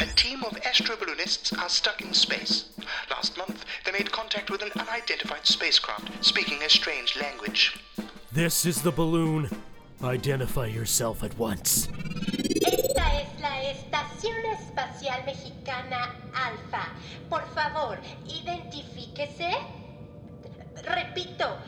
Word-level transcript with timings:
A 0.00 0.06
team 0.06 0.42
of 0.44 0.52
astroballoonists 0.62 1.56
are 1.58 1.68
stuck 1.68 2.00
in 2.00 2.12
space. 2.12 2.70
Last 3.10 3.36
month, 3.36 3.64
they 3.84 3.92
made 3.92 4.10
contact 4.10 4.50
with 4.50 4.62
an 4.62 4.70
unidentified 4.76 5.46
spacecraft 5.46 6.24
speaking 6.24 6.62
a 6.62 6.68
strange 6.68 7.16
language. 7.20 7.78
This 8.32 8.64
is 8.64 8.82
the 8.82 8.92
balloon. 8.92 9.50
Identify 10.02 10.66
yourself 10.66 11.22
at 11.22 11.36
once. 11.38 11.88
Esta 12.64 13.20
es 13.20 13.40
la 13.40 13.60
Estación 13.62 14.44
Espacial 14.46 15.24
Mexicana 15.26 16.14
Alfa. 16.34 16.88
Por 17.28 17.42
favor, 17.54 17.98
identifíquese. 18.26 19.52
Repito. 20.84 21.58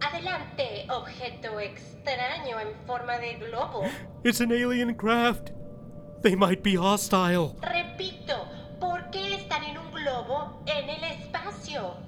Adelante, 0.00 0.86
objeto 0.90 1.58
extraño 1.58 2.60
en 2.60 2.74
forma 2.86 3.18
de 3.18 3.34
globo. 3.34 3.88
It's 4.22 4.40
an 4.40 4.52
alien 4.52 4.94
craft. 4.94 5.50
They 6.24 6.34
might 6.34 6.62
be 6.62 6.74
hostile. 6.74 7.54
Repito, 7.60 8.48
¿por 8.80 9.10
qué 9.10 9.34
están 9.34 9.62
en 9.62 9.76
un 9.76 9.90
globo 9.92 10.58
en 10.66 10.88
el 10.88 11.04
espacio? 11.04 11.98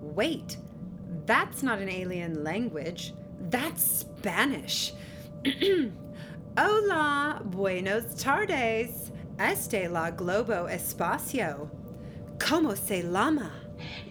Wait, 0.00 0.56
that's 1.26 1.62
not 1.62 1.80
an 1.80 1.90
alien 1.90 2.42
language. 2.42 3.12
That's 3.50 3.82
Spanish. 3.82 4.94
Hola, 6.56 7.42
buenos 7.44 8.04
tardes. 8.16 9.12
Este 9.38 9.86
la 9.90 10.10
globo 10.10 10.66
espacio. 10.66 11.68
¿Cómo 12.38 12.74
se 12.74 13.02
llama? 13.02 13.52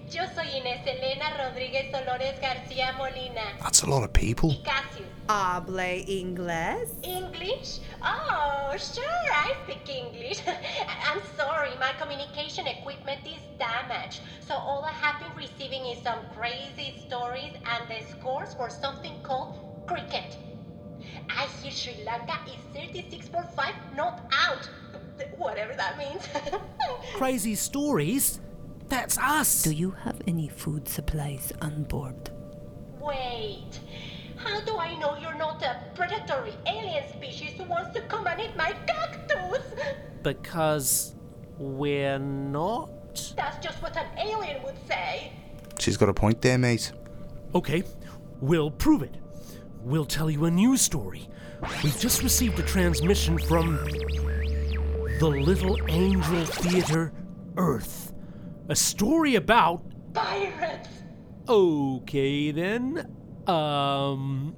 Yo 0.08 0.22
soy 0.36 0.46
Inés 0.56 0.86
Elena 0.86 1.36
Rodríguez 1.36 1.92
Dolores 1.92 2.40
García 2.40 2.94
Molina. 3.00 3.58
That's 3.60 3.82
a 3.82 3.88
lot 3.88 4.04
of 4.04 4.14
people. 4.14 4.52
Y 4.52 4.62
Casio. 4.64 5.04
Hable 5.28 6.06
inglés? 6.08 6.90
English? 7.02 7.80
Oh, 8.04 8.76
sure, 8.78 9.04
I 9.32 9.54
speak 9.64 9.88
English. 9.88 10.42
I'm 11.08 11.22
sorry, 11.38 11.72
my 11.80 11.94
communication 12.00 12.68
equipment 12.68 13.22
is 13.26 13.42
damaged. 13.58 14.22
So 14.42 14.56
all 14.56 14.84
I 14.84 14.92
have 14.92 15.20
been 15.22 15.36
receiving 15.38 15.86
is 15.86 16.02
some 16.04 16.20
crazy 16.36 16.96
stories 17.08 17.54
and 17.66 17.90
the 17.90 18.06
scores 18.12 18.54
for 18.56 18.70
something 18.70 19.14
called 19.24 19.58
cricket. 19.88 20.38
I 21.30 21.46
hear 21.62 21.72
Sri 21.72 22.04
Lanka 22.06 22.38
is 22.48 22.60
36 22.76 23.30
for 23.30 23.44
5 23.56 23.74
not 23.96 24.22
out. 24.34 24.70
Whatever 25.38 25.74
that 25.74 25.98
means. 25.98 26.28
Crazy 27.14 27.56
stories? 27.56 28.42
That's 28.90 29.18
us. 29.18 29.64
Do 29.64 29.72
you 29.72 29.92
have 29.92 30.22
any 30.28 30.50
food 30.50 30.88
supplies 30.88 31.54
on 31.62 31.84
board? 31.84 32.32
Wait. 33.00 33.80
How 34.44 34.60
do 34.62 34.78
I 34.78 34.96
know 35.00 35.18
you're 35.18 35.38
not 35.38 35.62
a 35.64 35.82
predatory 35.96 36.54
alien 36.68 37.08
species 37.10 37.52
who 37.52 37.64
wants 37.64 37.94
to 37.96 38.02
come 38.02 38.28
and 38.28 38.42
eat 38.42 38.56
my 38.58 38.74
cactus? 38.86 39.64
Because 40.22 41.16
we're 41.58 42.20
not? 42.20 43.34
That's 43.38 43.64
just 43.64 43.82
what 43.82 43.96
an 43.96 44.06
alien 44.18 44.62
would 44.64 44.76
say. 44.88 45.32
She's 45.80 45.98
got 45.98 46.10
a 46.10 46.14
point 46.14 46.42
there, 46.42 46.58
mate. 46.58 46.92
Okay, 47.56 47.84
we'll 48.42 48.72
prove 48.72 49.02
it. 49.02 49.16
We'll 49.82 50.06
tell 50.06 50.30
you 50.30 50.46
a 50.46 50.52
new 50.52 50.78
story. 50.78 51.30
We've 51.84 51.98
just 52.00 52.22
received 52.24 52.60
a 52.60 52.64
transmission 52.64 53.38
from 53.38 53.76
the 55.20 55.28
Little 55.28 55.78
Angel 55.90 56.46
Theatre 56.46 57.14
Earth. 57.56 58.14
A 58.70 58.76
story 58.76 59.36
about. 59.36 59.84
Pirates! 60.14 60.90
Okay 61.48 62.52
then. 62.52 63.23
Um. 63.48 64.56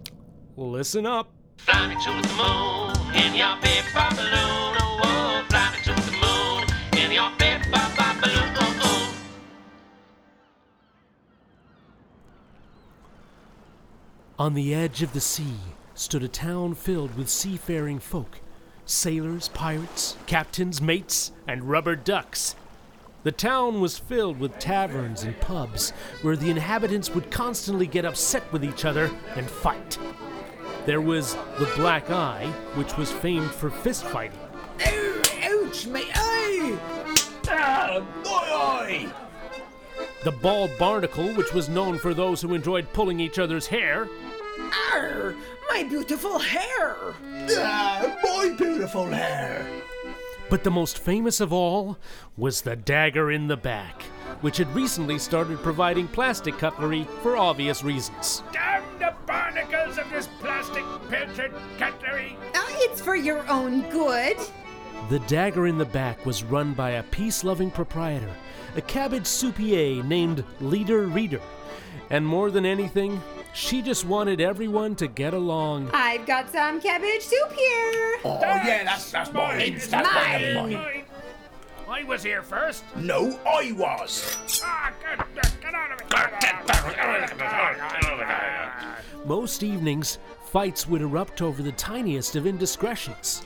Listen 0.57 1.05
up. 1.05 1.31
Fly 1.57 1.87
me 1.87 1.95
to 1.95 2.11
the 2.11 2.33
moon 2.35 3.15
in 3.15 3.35
your 3.35 3.57
paper 3.57 4.07
balloon. 4.15 4.77
Oh, 4.79 5.01
oh, 5.03 5.45
fly 5.49 5.71
me 5.71 5.79
to 5.83 5.93
the 5.93 6.11
moon 6.11 7.03
in 7.03 7.11
your 7.11 7.31
paper 7.31 7.69
balloon. 8.21 8.55
Oh, 8.57 8.79
oh. 8.83 9.15
On 14.37 14.53
the 14.53 14.73
edge 14.75 15.01
of 15.01 15.13
the 15.13 15.21
sea 15.21 15.55
stood 15.93 16.23
a 16.23 16.27
town 16.27 16.75
filled 16.75 17.15
with 17.17 17.29
seafaring 17.29 17.99
folk 17.99 18.39
sailors, 18.85 19.49
pirates, 19.49 20.15
captains, 20.27 20.81
mates, 20.81 21.31
and 21.47 21.63
rubber 21.63 21.95
ducks. 21.95 22.55
The 23.25 23.31
town 23.31 23.81
was 23.81 23.97
filled 23.97 24.39
with 24.39 24.59
taverns 24.59 25.23
and 25.23 25.39
pubs 25.41 25.89
where 26.21 26.35
the 26.35 26.51
inhabitants 26.51 27.09
would 27.09 27.31
constantly 27.31 27.87
get 27.87 28.05
upset 28.05 28.43
with 28.53 28.63
each 28.63 28.85
other 28.85 29.09
and 29.35 29.49
fight. 29.49 29.97
There 30.85 31.01
was 31.01 31.33
the 31.57 31.67
Black 31.75 32.11
Eye, 32.11 32.45
which 32.75 32.95
was 32.97 33.11
famed 33.11 33.49
for 33.49 33.71
fist 33.71 34.03
fighting. 34.03 34.37
Ouch, 35.43 35.87
my 35.87 36.05
eye! 36.13 36.77
Ah, 37.49 38.05
my 38.23 38.31
eye! 38.31 39.13
The 40.23 40.31
Bald 40.31 40.69
Barnacle, 40.77 41.33
which 41.33 41.51
was 41.51 41.67
known 41.67 41.97
for 41.97 42.13
those 42.13 42.43
who 42.43 42.53
enjoyed 42.53 42.93
pulling 42.93 43.19
each 43.19 43.39
other's 43.39 43.65
hair. 43.65 44.07
Arr, 44.93 45.33
my 45.67 45.81
beautiful 45.81 46.37
hair! 46.37 46.95
Ah, 47.57 48.17
my 48.23 48.53
beautiful 48.55 49.07
hair! 49.07 49.65
But 50.49 50.63
the 50.63 50.71
most 50.71 50.99
famous 50.99 51.39
of 51.39 51.51
all 51.51 51.97
was 52.37 52.61
the 52.61 52.75
Dagger 52.75 53.31
in 53.31 53.47
the 53.47 53.57
Back, 53.57 54.03
which 54.41 54.57
had 54.57 54.73
recently 54.75 55.17
started 55.17 55.57
providing 55.59 56.07
plastic 56.07 56.57
cutlery 56.57 57.07
for 57.23 57.35
obvious 57.35 57.83
reasons. 57.83 58.43
Damn 58.51 58.83
the 58.99 59.13
barnacles 59.25 59.97
of 59.97 60.09
this 60.11 60.29
plastic 60.39 60.83
pilchard 61.09 61.51
cutlery! 61.79 62.37
Uh, 62.53 62.63
it's 62.77 63.01
for 63.01 63.15
your 63.15 63.47
own 63.49 63.89
good. 63.89 64.37
The 65.09 65.19
Dagger 65.19 65.67
in 65.67 65.77
the 65.77 65.85
Back 65.85 66.25
was 66.25 66.43
run 66.43 66.73
by 66.73 66.91
a 66.91 67.03
peace 67.03 67.43
loving 67.43 67.71
proprietor, 67.71 68.33
a 68.75 68.81
cabbage 68.81 69.25
soupier 69.25 70.03
named 70.03 70.43
Leader 70.61 71.07
Reader. 71.07 71.41
And 72.11 72.25
more 72.25 72.51
than 72.51 72.65
anything, 72.65 73.21
she 73.55 73.81
just 73.81 74.05
wanted 74.05 74.39
everyone 74.41 74.95
to 74.97 75.07
get 75.07 75.33
along. 75.33 75.89
I've 75.93 76.25
got 76.25 76.51
some 76.51 76.81
cabbage 76.81 77.21
soup 77.21 77.53
here. 77.53 78.19
Oh, 78.25 78.37
yeah, 78.41 78.83
that's, 78.83 79.11
that's 79.11 79.31
mine. 79.31 79.79
That's 79.89 80.13
mine. 80.13 80.73
Mine. 80.73 81.03
I 81.87 82.03
was 82.03 82.21
here 82.23 82.41
first. 82.41 82.83
No, 82.97 83.39
I 83.47 83.71
was. 83.71 84.35
Ah, 84.63 84.91
get, 85.01 85.19
get, 85.35 85.55
get 85.61 85.73
out 85.73 85.93
of 85.93 86.01
it! 86.01 86.09
Most 89.25 89.63
evenings, 89.63 90.17
fights 90.45 90.85
would 90.87 91.01
erupt 91.01 91.41
over 91.41 91.63
the 91.63 91.71
tiniest 91.73 92.35
of 92.35 92.45
indiscretions. 92.45 93.43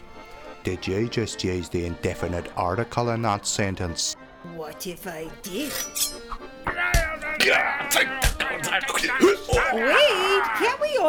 Did 0.64 0.88
you 0.88 1.08
just 1.08 1.44
use 1.44 1.70
the 1.70 1.86
indefinite 1.86 2.52
article 2.58 3.12
in 3.12 3.22
that 3.22 3.46
sentence? 3.46 4.16
What 4.56 4.88
if 4.88 5.06
I 5.06 5.28
did? 5.44 5.72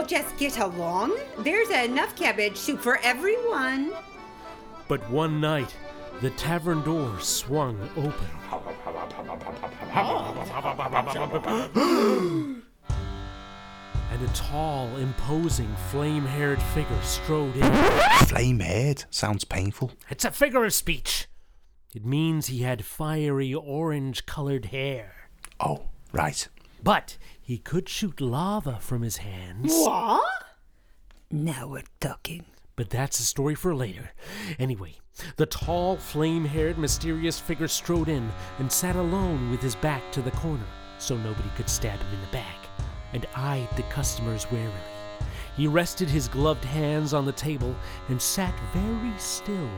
Wait, 0.01 0.09
can't 0.09 0.27
we 0.27 0.31
all 0.31 0.31
just 0.31 0.39
get 0.39 0.59
along? 0.59 1.19
There's 1.39 1.71
enough 1.71 2.17
cabbage 2.17 2.57
soup 2.57 2.81
for 2.81 2.99
everyone. 3.03 3.93
But 4.89 5.09
one 5.11 5.41
night, 5.41 5.75
the 6.21 6.31
tavern 6.31 6.83
door 6.83 7.21
swung 7.21 7.79
open. 7.97 8.15
and 14.11 14.23
a 14.23 14.29
tall, 14.35 14.97
imposing, 14.97 15.75
flame 15.91 16.25
haired 16.25 16.63
figure 16.63 17.03
strode 17.03 17.57
in. 17.57 17.73
Flame 18.27 18.61
haired? 18.61 19.05
Sounds 19.11 19.45
painful. 19.45 19.93
It's 20.09 20.25
a 20.25 20.31
figure 20.31 20.65
of 20.65 20.75
speech. 20.75 21.29
It 21.95 22.05
means 22.05 22.47
he 22.47 22.63
had 22.63 22.85
fiery 22.85 23.53
orange 23.53 24.27
colored 24.27 24.67
hair. 24.67 25.31
Oh, 25.59 25.89
right. 26.13 26.47
But 26.83 27.19
he 27.41 27.59
could 27.59 27.89
shoot 27.89 28.21
lava 28.21 28.79
from 28.81 29.03
his 29.03 29.19
hands. 29.19 29.73
What? 29.73 30.45
Now 31.31 31.69
we're 31.69 31.83
talking. 32.01 32.47
But 32.77 32.91
that's 32.91 33.21
a 33.21 33.25
story 33.25 33.55
for 33.55 33.75
later. 33.75 34.13
Anyway, 34.59 34.97
the 35.37 35.47
tall, 35.47 35.97
flame 35.97 36.47
haired, 36.47 36.79
mysterious 36.79 37.39
figure 37.39 37.69
strode 37.69 38.09
in 38.09 38.31
and 38.59 38.73
sat 38.73 38.97
alone 38.97 39.51
with 39.51 39.61
his 39.61 39.75
back 39.75 40.11
to 40.13 40.23
the 40.23 40.31
corner 40.31 40.65
so 40.99 41.17
nobody 41.17 41.49
could 41.57 41.69
stab 41.69 41.99
him 41.99 42.15
in 42.15 42.21
the 42.21 42.27
back 42.29 42.67
and 43.13 43.27
eyed 43.35 43.69
the 43.77 43.83
customers 43.85 44.51
warily. 44.51 44.73
He 45.57 45.67
rested 45.67 46.09
his 46.09 46.29
gloved 46.29 46.65
hands 46.65 47.13
on 47.13 47.27
the 47.27 47.33
table 47.33 47.75
and 48.09 48.21
sat 48.21 48.55
very 48.73 49.13
still. 49.19 49.71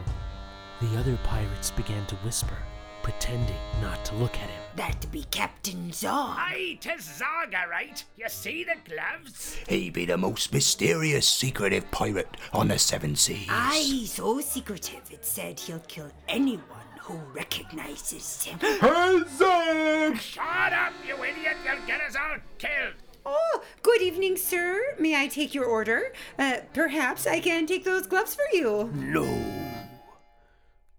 The 0.81 0.97
other 0.97 1.19
pirates 1.25 1.71
began 1.71 2.07
to 2.07 2.17
whisper, 2.17 2.57
pretending 3.03 3.57
not 3.81 4.05
to 4.07 4.15
look 4.15 4.35
at 4.37 4.49
him. 4.49 4.63
That 4.77 5.11
be 5.11 5.25
Captain 5.31 5.93
Zog. 5.93 6.37
Aye, 6.39 6.79
tis 6.81 7.03
Zaga, 7.05 7.65
right? 7.71 8.03
You 8.17 8.29
see 8.29 8.65
the 8.65 8.77
gloves? 8.89 9.57
He 9.69 9.91
be 9.91 10.07
the 10.07 10.17
most 10.17 10.53
mysterious, 10.53 11.29
secretive 11.29 11.91
pirate 11.91 12.37
on 12.53 12.69
the 12.69 12.79
seven 12.79 13.17
seas. 13.17 13.47
Aye, 13.51 14.05
so 14.07 14.41
secretive. 14.41 15.03
It 15.11 15.25
said 15.25 15.59
he'll 15.61 15.81
kill 15.81 16.11
anyone 16.29 16.63
who 17.01 17.15
recognizes 17.35 18.45
him. 18.45 18.59
Shut 18.61 20.73
up, 20.73 20.93
you 21.07 21.17
idiot! 21.23 21.57
You'll 21.65 21.87
get 21.87 22.01
us 22.01 22.17
all 22.17 22.37
killed. 22.59 22.95
Oh, 23.27 23.63
good 23.83 24.03
evening, 24.03 24.37
sir. 24.37 24.81
May 24.99 25.21
I 25.21 25.29
take 25.29 25.55
your 25.55 25.65
order? 25.65 26.13
Uh, 26.39 26.59
perhaps 26.73 27.27
I 27.27 27.41
can 27.41 27.67
take 27.67 27.85
those 27.85 28.07
gloves 28.07 28.35
for 28.35 28.45
you. 28.53 28.91
No. 28.95 29.27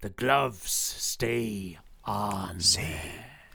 The 0.01 0.09
gloves 0.09 0.71
stay 0.71 1.79
on. 2.05 2.59
See, 2.59 2.95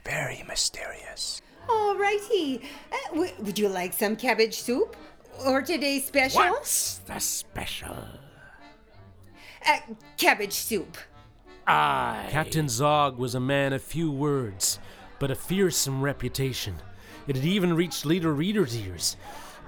very 0.03 0.43
mysterious. 0.47 1.41
Alrighty. 1.67 2.63
Uh, 2.91 2.97
w- 3.11 3.33
would 3.39 3.59
you 3.59 3.69
like 3.69 3.93
some 3.93 4.15
cabbage 4.15 4.59
soup? 4.59 4.95
Or 5.45 5.61
today's 5.61 6.05
special? 6.05 6.41
What's 6.41 6.97
the 6.99 7.19
special? 7.19 7.95
Uh, 9.65 9.77
cabbage 10.17 10.53
soup. 10.53 10.97
I. 11.67 12.27
Captain 12.29 12.67
Zog 12.67 13.17
was 13.17 13.35
a 13.35 13.39
man 13.39 13.73
of 13.73 13.81
few 13.81 14.11
words, 14.11 14.79
but 15.19 15.31
a 15.31 15.35
fearsome 15.35 16.01
reputation. 16.01 16.75
It 17.27 17.35
had 17.35 17.45
even 17.45 17.75
reached 17.75 18.05
Leader 18.05 18.33
Reader's 18.33 18.75
ears. 18.75 19.15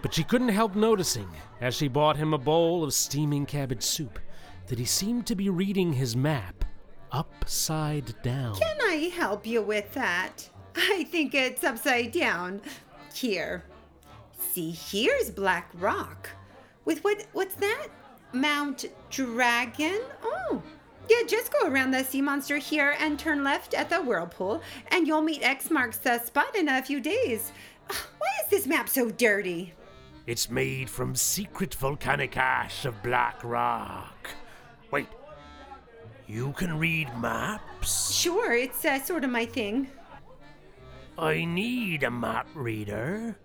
But 0.01 0.15
she 0.15 0.23
couldn't 0.23 0.49
help 0.49 0.75
noticing, 0.75 1.29
as 1.61 1.75
she 1.75 1.87
bought 1.87 2.17
him 2.17 2.33
a 2.33 2.39
bowl 2.39 2.83
of 2.83 2.93
steaming 2.93 3.45
cabbage 3.45 3.83
soup, 3.83 4.17
that 4.65 4.79
he 4.79 4.85
seemed 4.85 5.27
to 5.27 5.35
be 5.35 5.49
reading 5.49 5.93
his 5.93 6.15
map 6.15 6.65
upside 7.11 8.21
down. 8.23 8.55
Can 8.55 8.77
I 8.81 9.11
help 9.15 9.45
you 9.45 9.61
with 9.61 9.91
that? 9.93 10.49
I 10.75 11.03
think 11.05 11.35
it's 11.35 11.63
upside 11.63 12.11
down. 12.11 12.61
Here. 13.13 13.63
See, 14.39 14.71
here's 14.71 15.29
Black 15.29 15.69
Rock. 15.75 16.29
With 16.85 17.03
what 17.03 17.25
what's 17.33 17.55
that? 17.55 17.87
Mount 18.33 18.85
Dragon? 19.09 19.99
Oh. 20.23 20.61
Yeah, 21.09 21.27
just 21.27 21.51
go 21.51 21.67
around 21.67 21.91
the 21.91 22.03
sea 22.03 22.21
monster 22.21 22.57
here 22.57 22.95
and 22.99 23.19
turn 23.19 23.43
left 23.43 23.73
at 23.73 23.89
the 23.89 24.01
whirlpool, 24.01 24.61
and 24.89 25.05
you'll 25.05 25.21
meet 25.21 25.43
X 25.43 25.69
marks 25.69 25.97
the 25.97 26.19
spot 26.19 26.55
in 26.55 26.69
a 26.69 26.81
few 26.81 27.01
days. 27.01 27.51
Ah, 27.89 28.07
why 28.17 28.27
is 28.43 28.49
this 28.49 28.67
map 28.67 28.87
so 28.87 29.09
dirty? 29.09 29.73
It's 30.27 30.49
made 30.49 30.89
from 30.89 31.15
secret 31.15 31.73
volcanic 31.75 32.37
ash 32.37 32.85
of 32.85 33.01
black 33.03 33.43
rock. 33.43 34.29
You 36.31 36.53
can 36.53 36.79
read 36.79 37.09
maps? 37.19 38.15
Sure, 38.15 38.53
it's 38.53 38.85
uh, 38.85 39.03
sort 39.03 39.25
of 39.25 39.31
my 39.31 39.45
thing. 39.45 39.89
I 41.17 41.43
need 41.43 42.03
a 42.03 42.09
map 42.09 42.47
reader 42.55 43.35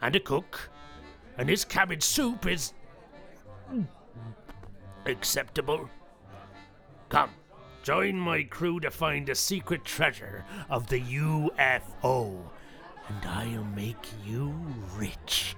and 0.00 0.16
a 0.16 0.20
cook, 0.20 0.70
and 1.36 1.50
this 1.50 1.66
cabbage 1.66 2.02
soup 2.02 2.46
is 2.46 2.72
acceptable. 5.04 5.90
Come, 7.10 7.28
join 7.82 8.16
my 8.18 8.44
crew 8.44 8.80
to 8.80 8.90
find 8.90 9.26
the 9.26 9.34
secret 9.34 9.84
treasure 9.84 10.46
of 10.70 10.86
the 10.86 11.02
UFO, 11.02 12.40
and 13.06 13.24
I'll 13.26 13.64
make 13.76 14.08
you 14.24 14.54
rich. 14.96 15.56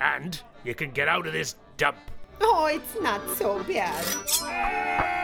And 0.00 0.40
you 0.64 0.74
can 0.74 0.90
get 0.90 1.06
out 1.06 1.26
of 1.26 1.34
this 1.34 1.56
dump. 1.76 1.98
Oh, 2.40 2.64
it's 2.64 2.98
not 3.02 3.20
so 3.36 3.62
bad. 3.64 5.17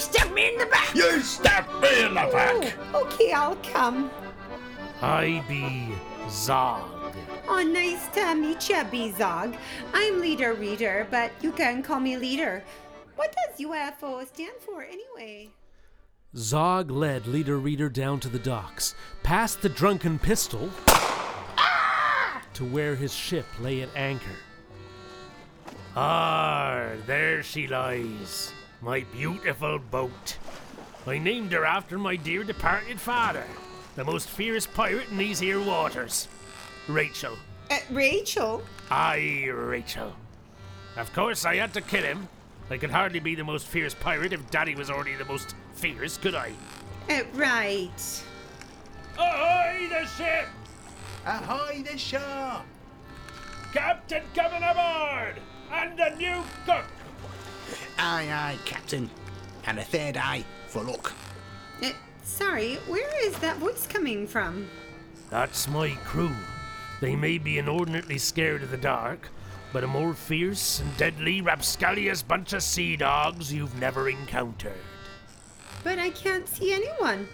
You 0.00 0.06
stuck 0.06 0.32
me 0.32 0.48
in 0.48 0.56
the 0.56 0.64
back! 0.64 0.94
You 0.94 1.20
stabbed 1.20 1.82
me 1.82 2.06
in 2.06 2.14
the 2.14 2.26
back! 2.32 2.74
Oh, 2.94 3.04
okay, 3.04 3.32
I'll 3.32 3.56
come. 3.56 4.10
I 5.02 5.44
be 5.46 5.94
Zog. 6.30 7.14
Oh, 7.46 7.62
nice 7.62 8.08
to 8.14 8.34
meet 8.34 8.66
you, 8.70 8.76
Bezog. 8.76 9.54
I'm 9.92 10.22
Leader 10.22 10.54
Reader, 10.54 11.06
but 11.10 11.32
you 11.42 11.52
can 11.52 11.82
call 11.82 12.00
me 12.00 12.16
Leader. 12.16 12.64
What 13.16 13.36
does 13.36 13.60
UFO 13.60 14.26
stand 14.26 14.54
for 14.60 14.82
anyway? 14.82 15.50
Zog 16.34 16.90
led 16.90 17.26
Leader 17.26 17.58
Reader 17.58 17.90
down 17.90 18.20
to 18.20 18.30
the 18.30 18.38
docks, 18.38 18.94
past 19.22 19.60
the 19.60 19.68
drunken 19.68 20.18
pistol, 20.18 20.70
to 22.54 22.64
where 22.64 22.94
his 22.94 23.12
ship 23.12 23.44
lay 23.60 23.82
at 23.82 23.94
anchor. 23.94 24.38
Ah, 25.94 26.86
there 27.06 27.42
she 27.42 27.66
lies, 27.66 28.54
my 28.80 29.04
beautiful 29.12 29.78
boat. 29.78 30.38
I 31.06 31.18
named 31.18 31.52
her 31.52 31.64
after 31.64 31.98
my 31.98 32.16
dear 32.16 32.44
departed 32.44 33.00
father, 33.00 33.44
the 33.96 34.04
most 34.04 34.28
fierce 34.28 34.66
pirate 34.66 35.08
in 35.10 35.18
these 35.18 35.40
here 35.40 35.60
waters. 35.60 36.28
Rachel. 36.88 37.36
Uh, 37.70 37.78
Rachel? 37.90 38.62
Aye, 38.90 39.48
Rachel. 39.52 40.12
Of 40.96 41.12
course, 41.12 41.44
I 41.44 41.56
had 41.56 41.72
to 41.74 41.80
kill 41.80 42.02
him. 42.02 42.28
I 42.70 42.78
could 42.78 42.90
hardly 42.90 43.20
be 43.20 43.34
the 43.34 43.44
most 43.44 43.66
fierce 43.66 43.94
pirate 43.94 44.32
if 44.32 44.50
Daddy 44.50 44.74
was 44.74 44.90
already 44.90 45.14
the 45.14 45.24
most 45.24 45.54
fierce, 45.74 46.16
could 46.18 46.34
I? 46.34 46.52
Uh, 47.08 47.22
right. 47.34 48.22
Ahoy, 49.18 49.88
the 49.88 50.06
ship! 50.06 50.46
Ahoy 51.26 51.82
the 51.82 51.98
shore! 51.98 52.62
Captain 53.72 54.22
coming 54.34 54.62
aboard! 54.62 55.40
And 55.70 55.98
a 56.00 56.16
new 56.16 56.42
cook! 56.64 56.84
Aye, 58.02 58.28
aye, 58.32 58.58
Captain. 58.64 59.10
And 59.66 59.78
a 59.78 59.84
third 59.84 60.16
eye 60.16 60.44
for 60.68 60.82
luck. 60.82 61.12
Uh, 61.82 61.90
sorry, 62.22 62.76
where 62.88 63.26
is 63.26 63.38
that 63.40 63.58
voice 63.58 63.86
coming 63.86 64.26
from? 64.26 64.68
That's 65.28 65.68
my 65.68 65.90
crew. 66.04 66.34
They 67.00 67.14
may 67.14 67.36
be 67.38 67.58
inordinately 67.58 68.16
scared 68.18 68.62
of 68.62 68.70
the 68.70 68.76
dark, 68.78 69.28
but 69.72 69.84
a 69.84 69.86
more 69.86 70.14
fierce 70.14 70.80
and 70.80 70.96
deadly 70.96 71.40
rapscallious 71.42 72.22
bunch 72.22 72.54
of 72.54 72.62
sea 72.62 72.96
dogs 72.96 73.52
you've 73.52 73.78
never 73.78 74.08
encountered. 74.08 74.72
But 75.84 75.98
I 75.98 76.10
can't 76.10 76.48
see 76.48 76.72
anyone. 76.72 77.28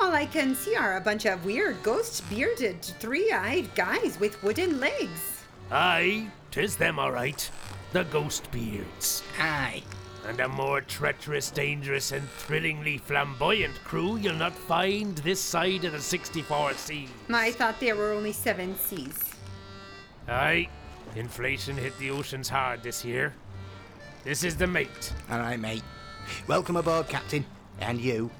All 0.00 0.12
I 0.12 0.26
can 0.26 0.54
see 0.54 0.76
are 0.76 0.96
a 0.96 1.00
bunch 1.00 1.26
of 1.26 1.44
weird, 1.44 1.82
ghost 1.82 2.28
bearded, 2.28 2.82
three 2.82 3.32
eyed 3.32 3.72
guys 3.74 4.18
with 4.20 4.40
wooden 4.42 4.78
legs. 4.80 5.44
Aye, 5.70 6.28
'tis 6.50 6.76
them 6.76 6.98
all 6.98 7.12
right. 7.12 7.50
The 7.92 8.04
ghost 8.04 8.50
beards. 8.50 9.22
Aye. 9.40 9.82
And 10.26 10.40
a 10.40 10.48
more 10.48 10.80
treacherous, 10.80 11.50
dangerous, 11.50 12.12
and 12.12 12.28
thrillingly 12.28 12.98
flamboyant 12.98 13.74
crew 13.84 14.16
you'll 14.16 14.34
not 14.34 14.52
find 14.52 15.16
this 15.18 15.40
side 15.40 15.84
of 15.84 15.92
the 15.92 16.00
64 16.00 16.74
seas. 16.74 17.08
I 17.30 17.52
thought 17.52 17.80
there 17.80 17.96
were 17.96 18.12
only 18.12 18.32
seven 18.32 18.76
seas. 18.76 19.18
Aye, 20.28 20.68
inflation 21.16 21.76
hit 21.76 21.96
the 21.98 22.10
oceans 22.10 22.48
hard 22.48 22.82
this 22.82 23.04
year. 23.04 23.32
This 24.24 24.44
is 24.44 24.56
the 24.56 24.66
mate. 24.66 25.12
All 25.30 25.38
right, 25.38 25.58
mate. 25.58 25.84
Welcome 26.46 26.76
aboard, 26.76 27.08
Captain. 27.08 27.44
And 27.80 28.00
you, 28.00 28.30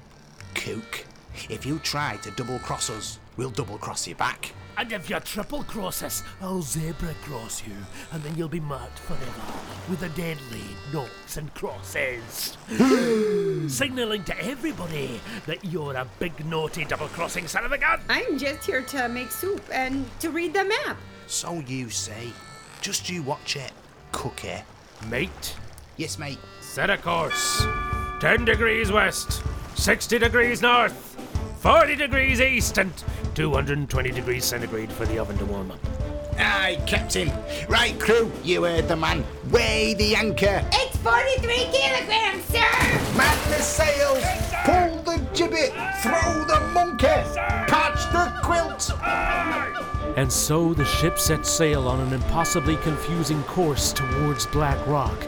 kook. 0.53 1.05
If 1.49 1.65
you 1.65 1.79
try 1.79 2.17
to 2.17 2.31
double 2.31 2.59
cross 2.59 2.89
us, 2.89 3.19
we'll 3.37 3.49
double 3.49 3.77
cross 3.77 4.07
you 4.07 4.15
back. 4.15 4.51
And 4.79 4.93
if 4.93 5.09
you 5.09 5.19
triple 5.19 5.63
cross 5.63 6.01
us, 6.03 6.23
I'll 6.41 6.61
zebra 6.61 7.13
cross 7.23 7.61
you, 7.67 7.73
and 8.13 8.23
then 8.23 8.37
you'll 8.37 8.47
be 8.47 8.61
marked 8.61 8.97
forever 8.99 9.59
with 9.89 9.99
the 9.99 10.07
deadly 10.09 10.63
noughts 10.93 11.35
and 11.35 11.53
crosses. 11.53 12.57
Signaling 13.67 14.23
to 14.23 14.41
everybody 14.41 15.19
that 15.47 15.65
you're 15.65 15.95
a 15.95 16.07
big 16.17 16.45
naughty 16.45 16.85
double 16.85 17.09
crossing 17.09 17.45
son 17.45 17.65
of 17.65 17.73
a 17.73 17.77
gun. 17.77 17.99
I'm 18.07 18.37
just 18.37 18.65
here 18.65 18.81
to 18.83 19.09
make 19.09 19.31
soup 19.31 19.61
and 19.69 20.05
to 20.21 20.29
read 20.29 20.53
the 20.53 20.63
map. 20.63 20.95
So 21.27 21.59
you 21.67 21.89
say. 21.89 22.29
Just 22.79 23.09
you 23.09 23.21
watch 23.21 23.57
it, 23.57 23.73
cookie. 24.13 24.61
Mate, 25.09 25.55
Yes, 25.97 26.17
mate. 26.17 26.39
set 26.61 26.89
a 26.89 26.97
course. 26.97 27.65
10 28.21 28.45
degrees 28.45 28.93
west, 28.93 29.43
60 29.75 30.19
degrees 30.19 30.61
north, 30.61 31.17
40 31.59 31.97
degrees 31.97 32.39
east, 32.39 32.77
and 32.77 32.93
220 33.35 34.11
degrees 34.11 34.45
centigrade 34.45 34.89
for 34.89 35.05
the 35.05 35.19
oven 35.19 35.37
to 35.37 35.45
warm 35.45 35.71
up. 35.71 35.79
Aye, 36.37 36.81
Captain. 36.87 37.29
Right, 37.67 37.99
crew, 37.99 38.31
you 38.45 38.63
heard 38.63 38.87
the 38.87 38.95
man. 38.95 39.25
Weigh 39.51 39.93
the 39.93 40.15
anchor. 40.15 40.63
It's 40.71 40.95
43 40.97 41.53
kilograms, 41.73 42.45
sir! 42.45 43.17
Man 43.17 43.49
the 43.49 43.59
sails. 43.61 44.23
Pull 44.63 45.03
the 45.03 45.19
gibbet. 45.33 45.73
Throw 46.01 46.45
the 46.45 46.61
monkey. 46.73 47.07
Patch 47.67 48.09
the 48.13 48.31
quilt. 48.41 48.91
And 50.15 50.31
so 50.31 50.73
the 50.73 50.85
ship 50.85 51.19
set 51.19 51.45
sail 51.45 51.89
on 51.89 51.99
an 51.99 52.13
impossibly 52.13 52.77
confusing 52.77 53.43
course 53.43 53.91
towards 53.91 54.45
Black 54.45 54.79
Rock. 54.87 55.27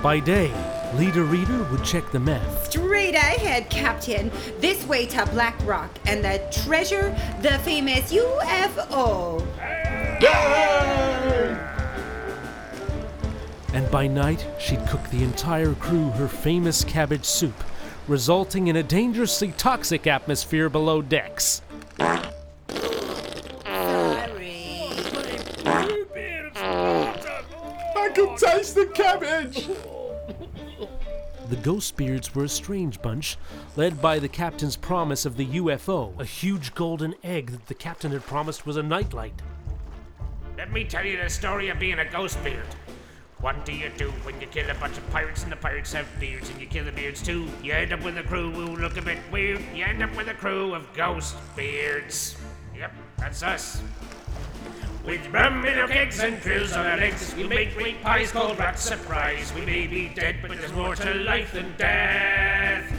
By 0.00 0.20
day, 0.20 0.52
Leader 0.94 1.22
Reader 1.22 1.62
would 1.70 1.84
check 1.84 2.10
the 2.10 2.18
map. 2.18 2.42
Straight 2.64 3.14
ahead, 3.14 3.70
Captain. 3.70 4.30
This 4.58 4.84
way 4.86 5.06
to 5.06 5.24
Black 5.26 5.56
Rock 5.64 5.90
and 6.06 6.24
the 6.24 6.42
treasure, 6.64 7.16
the 7.42 7.58
famous 7.60 8.12
UFO. 8.12 9.46
And 13.72 13.88
by 13.90 14.08
night, 14.08 14.44
she'd 14.58 14.84
cook 14.88 15.08
the 15.10 15.22
entire 15.22 15.74
crew 15.74 16.10
her 16.10 16.26
famous 16.26 16.82
cabbage 16.82 17.24
soup, 17.24 17.62
resulting 18.08 18.66
in 18.66 18.74
a 18.74 18.82
dangerously 18.82 19.52
toxic 19.56 20.08
atmosphere 20.08 20.68
below 20.68 21.02
decks. 21.02 21.62
I 27.96 28.10
can 28.12 28.36
taste 28.36 28.74
the 28.74 28.86
cabbage. 28.92 29.69
Ghostbeards 31.62 32.34
were 32.34 32.44
a 32.44 32.48
strange 32.48 33.00
bunch, 33.02 33.36
led 33.76 34.00
by 34.00 34.18
the 34.18 34.28
captain's 34.28 34.76
promise 34.76 35.26
of 35.26 35.36
the 35.36 35.46
UFO, 35.46 36.18
a 36.18 36.24
huge 36.24 36.74
golden 36.74 37.14
egg 37.22 37.50
that 37.50 37.66
the 37.66 37.74
captain 37.74 38.12
had 38.12 38.22
promised 38.22 38.66
was 38.66 38.76
a 38.76 38.82
nightlight. 38.82 39.34
Let 40.56 40.72
me 40.72 40.84
tell 40.84 41.04
you 41.04 41.16
the 41.16 41.28
story 41.28 41.68
of 41.68 41.78
being 41.78 41.98
a 41.98 42.10
ghost 42.10 42.42
beard. 42.42 42.66
What 43.40 43.64
do 43.64 43.72
you 43.72 43.90
do 43.96 44.10
when 44.22 44.38
you 44.40 44.46
kill 44.46 44.68
a 44.68 44.74
bunch 44.74 44.98
of 44.98 45.10
pirates 45.10 45.42
and 45.44 45.52
the 45.52 45.56
pirates 45.56 45.92
have 45.94 46.06
beards 46.18 46.50
and 46.50 46.60
you 46.60 46.66
kill 46.66 46.84
the 46.84 46.92
beards 46.92 47.22
too? 47.22 47.48
You 47.62 47.72
end 47.72 47.92
up 47.92 48.02
with 48.02 48.18
a 48.18 48.22
crew 48.22 48.50
who 48.50 48.76
look 48.76 48.98
a 48.98 49.02
bit 49.02 49.18
weird. 49.32 49.62
You 49.74 49.84
end 49.84 50.02
up 50.02 50.14
with 50.16 50.28
a 50.28 50.34
crew 50.34 50.74
of 50.74 50.92
ghost 50.94 51.36
beards. 51.56 52.36
Yep, 52.76 52.92
that's 53.16 53.42
us. 53.42 53.82
With 55.04 55.26
rum 55.28 55.64
in 55.64 55.78
our 55.78 55.88
kegs 55.88 56.20
and 56.20 56.38
drills 56.40 56.72
on 56.72 56.86
our 56.86 56.96
legs, 56.98 57.34
we 57.34 57.44
make 57.44 57.74
great 57.74 58.02
pies 58.02 58.32
called 58.32 58.58
rat 58.58 58.78
surprise. 58.78 59.52
We 59.54 59.62
may 59.62 59.86
be 59.86 60.08
dead, 60.08 60.36
but 60.42 60.50
there's 60.50 60.72
more 60.72 60.94
to 60.94 61.14
life 61.14 61.52
than 61.52 61.74
death. 61.78 62.92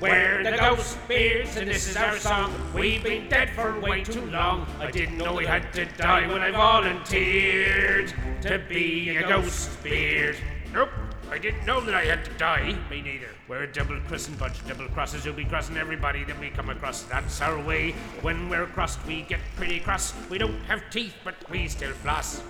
We're 0.00 0.44
the 0.44 0.56
ghost 0.56 0.96
beards, 1.08 1.56
and 1.56 1.68
this 1.68 1.88
is 1.88 1.96
our 1.96 2.16
song. 2.18 2.54
We've 2.72 3.02
been 3.02 3.28
dead 3.28 3.50
for 3.50 3.80
way 3.80 4.04
too 4.04 4.24
long. 4.26 4.68
I 4.78 4.92
didn't 4.92 5.18
know 5.18 5.34
we 5.34 5.46
had 5.46 5.72
to 5.72 5.86
die 5.86 6.28
when 6.28 6.40
I 6.40 6.52
volunteered 6.52 8.14
to 8.42 8.60
be 8.68 9.16
a 9.16 9.22
ghost 9.28 9.82
beard. 9.82 10.36
I 11.38 11.40
didn't 11.40 11.66
know 11.66 11.80
that 11.82 11.94
I 11.94 12.04
had 12.04 12.24
to 12.24 12.32
die. 12.32 12.76
Me 12.90 13.00
neither. 13.00 13.28
We're 13.46 13.62
a 13.62 13.72
double 13.72 14.00
crossing 14.08 14.34
bunch 14.34 14.56
double 14.66 14.88
crosses 14.88 15.22
who'll 15.22 15.34
be 15.34 15.44
crossing 15.44 15.76
everybody 15.76 16.24
that 16.24 16.36
we 16.40 16.50
come 16.50 16.68
across. 16.68 17.02
That's 17.02 17.40
our 17.40 17.62
way. 17.62 17.92
When 18.22 18.48
we're 18.48 18.66
crossed, 18.66 18.98
we 19.06 19.22
get 19.22 19.38
pretty 19.54 19.78
cross. 19.78 20.14
We 20.28 20.38
don't 20.38 20.58
have 20.64 20.82
teeth, 20.90 21.14
but 21.22 21.36
we 21.48 21.68
still 21.68 21.92
floss. 21.92 22.42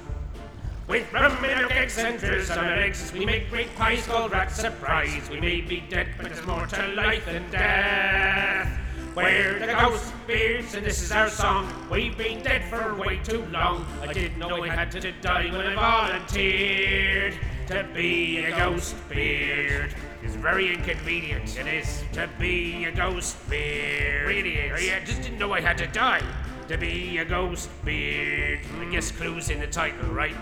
With 0.87 1.13
rum 1.13 1.45
in 1.45 1.59
our 1.59 1.69
kegs 1.69 1.99
and 1.99 2.19
drills 2.19 2.49
on 2.49 2.65
our 2.65 2.77
legs, 2.79 3.13
we 3.13 3.27
make 3.27 3.51
great 3.51 3.77
pies 3.77 4.07
called 4.07 4.33
rat 4.33 4.51
surprise. 4.51 5.29
We 5.29 5.39
may 5.39 5.61
be 5.61 5.81
dead, 5.91 6.09
but 6.17 6.33
there's 6.33 6.47
more 6.47 6.67
to 6.67 6.89
life 6.95 7.27
than 7.27 7.51
death. 7.51 8.88
We're 9.19 9.59
the 9.59 9.67
ghost 9.67 10.13
beards, 10.29 10.75
and 10.75 10.87
this 10.87 11.03
is 11.03 11.11
our 11.11 11.29
song. 11.29 11.69
We've 11.91 12.17
been 12.17 12.41
dead 12.41 12.63
for 12.71 12.95
way 12.95 13.19
too 13.25 13.45
long. 13.47 13.85
I 14.01 14.13
didn't 14.13 14.39
know 14.39 14.63
I 14.63 14.69
had 14.69 14.93
to 14.93 15.11
die 15.11 15.51
when 15.51 15.67
I 15.67 15.75
volunteered 15.75 17.35
to 17.67 17.85
be 17.93 18.45
a 18.45 18.57
ghost 18.57 18.95
beard. 19.09 19.93
It's 20.23 20.37
very 20.37 20.73
inconvenient. 20.73 21.59
It 21.59 21.67
is 21.67 22.05
to 22.13 22.31
be 22.39 22.85
a 22.85 22.93
ghost 22.93 23.37
beard. 23.51 24.29
Really 24.29 24.55
is. 24.55 24.89
I 24.89 25.05
just 25.05 25.23
didn't 25.23 25.41
know 25.41 25.53
I 25.53 25.63
had 25.63 25.79
to 25.79 25.89
die 25.89 26.23
to 26.69 26.77
be 26.77 27.19
a 27.19 27.25
ghost 27.25 27.71
beard. 27.85 28.61
I 28.79 28.85
guess 28.85 29.11
clues 29.11 29.51
in 29.51 29.59
the 29.59 29.67
title, 29.67 30.11
right? 30.11 30.37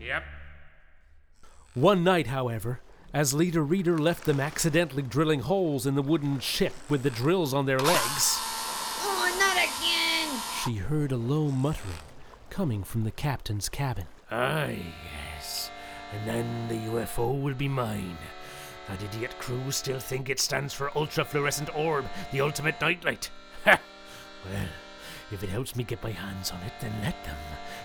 Yep. 0.00 0.22
One 1.74 2.04
night, 2.04 2.28
however, 2.28 2.78
as 3.14 3.32
Leader 3.32 3.62
Reader 3.62 3.96
left 3.96 4.24
them 4.24 4.40
accidentally 4.40 5.02
drilling 5.02 5.40
holes 5.40 5.86
in 5.86 5.94
the 5.94 6.02
wooden 6.02 6.40
ship 6.40 6.74
with 6.90 7.02
the 7.02 7.10
drills 7.10 7.54
on 7.54 7.64
their 7.64 7.78
legs, 7.78 8.38
Oh, 9.02 9.36
not 9.38 9.56
again! 9.56 10.40
she 10.64 10.74
heard 10.74 11.12
a 11.12 11.16
low 11.16 11.50
muttering 11.50 11.94
coming 12.50 12.82
from 12.84 13.04
the 13.04 13.10
captain's 13.10 13.68
cabin. 13.68 14.06
Aye, 14.30 14.82
yes. 15.36 15.70
And 16.12 16.28
then 16.28 16.68
the 16.68 16.90
UFO 16.92 17.40
will 17.40 17.54
be 17.54 17.68
mine. 17.68 18.18
That 18.88 19.02
idiot 19.02 19.34
crew 19.38 19.70
still 19.70 19.98
think 19.98 20.28
it 20.28 20.38
stands 20.38 20.74
for 20.74 20.96
Ultra 20.96 21.24
Fluorescent 21.24 21.74
Orb, 21.74 22.04
the 22.32 22.40
ultimate 22.42 22.80
nightlight. 22.80 23.30
Ha! 23.64 23.78
Well, 24.44 24.66
if 25.34 25.42
it 25.42 25.48
helps 25.48 25.74
me 25.74 25.82
get 25.82 26.02
my 26.02 26.12
hands 26.12 26.52
on 26.52 26.60
it, 26.62 26.72
then 26.80 26.92
let 27.02 27.22
them, 27.24 27.36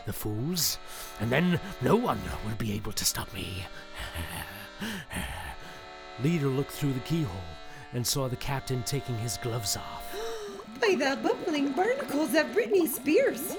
the 0.05 0.13
fools. 0.13 0.77
And 1.19 1.31
then 1.31 1.59
no 1.81 1.95
one 1.95 2.21
will 2.45 2.55
be 2.55 2.73
able 2.73 2.91
to 2.91 3.03
stop 3.03 3.33
me. 3.33 3.65
Leader 6.23 6.47
looked 6.47 6.71
through 6.71 6.93
the 6.93 6.99
keyhole 7.01 7.35
and 7.93 8.05
saw 8.05 8.27
the 8.27 8.35
captain 8.35 8.83
taking 8.83 9.17
his 9.17 9.37
gloves 9.37 9.75
off. 9.75 10.15
By 10.79 10.95
the 10.95 11.17
bubbling 11.21 11.71
barnacles 11.71 12.35
of 12.35 12.45
Britney 12.47 12.87
Spears. 12.87 13.57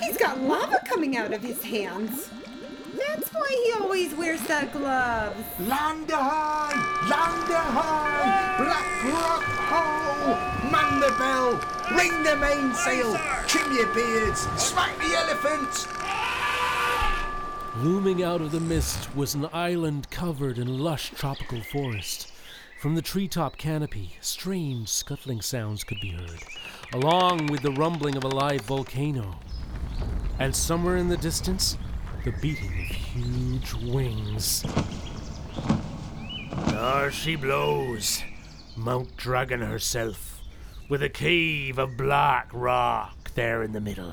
He's 0.00 0.18
got 0.18 0.40
lava 0.40 0.80
coming 0.84 1.16
out 1.16 1.32
of 1.32 1.42
his 1.42 1.62
hands. 1.62 2.28
That's 2.94 3.32
why 3.32 3.64
he 3.64 3.82
always 3.82 4.14
wears 4.14 4.42
the 4.42 4.68
gloves. 4.72 5.40
Land 5.60 6.10
high! 6.10 7.08
Land 7.08 7.52
high! 7.52 8.56
Black 8.58 9.04
Rock 9.14 9.42
ho! 9.42 10.59
Man 10.70 11.00
the 11.00 11.14
bell! 11.18 11.60
Ring 11.96 12.22
the 12.22 12.36
mainsail! 12.36 13.18
Trim 13.46 13.72
your 13.72 13.92
beards! 13.92 14.40
Smack 14.56 14.96
the 14.98 15.16
elephants! 15.16 15.88
Looming 17.78 18.22
out 18.22 18.40
of 18.40 18.52
the 18.52 18.60
mist 18.60 19.14
was 19.16 19.34
an 19.34 19.48
island 19.52 20.10
covered 20.10 20.58
in 20.58 20.78
lush 20.78 21.10
tropical 21.10 21.60
forest. 21.60 22.30
From 22.80 22.94
the 22.94 23.02
treetop 23.02 23.56
canopy, 23.56 24.16
strange 24.20 24.88
scuttling 24.88 25.40
sounds 25.40 25.84
could 25.84 26.00
be 26.00 26.10
heard, 26.10 26.42
along 26.92 27.46
with 27.46 27.62
the 27.62 27.72
rumbling 27.72 28.16
of 28.16 28.24
a 28.24 28.28
live 28.28 28.62
volcano. 28.62 29.38
And 30.38 30.54
somewhere 30.54 30.96
in 30.96 31.08
the 31.08 31.16
distance, 31.16 31.76
the 32.24 32.32
beating 32.40 32.68
of 32.68 32.96
huge 32.96 33.74
wings. 33.74 34.64
There 36.66 37.10
she 37.10 37.36
blows, 37.36 38.22
Mount 38.76 39.16
Dragon 39.16 39.60
herself, 39.60 40.39
with 40.90 41.02
a 41.02 41.08
cave 41.08 41.78
of 41.78 41.96
black 41.96 42.50
rock 42.52 43.32
there 43.34 43.62
in 43.62 43.72
the 43.72 43.80
middle. 43.80 44.12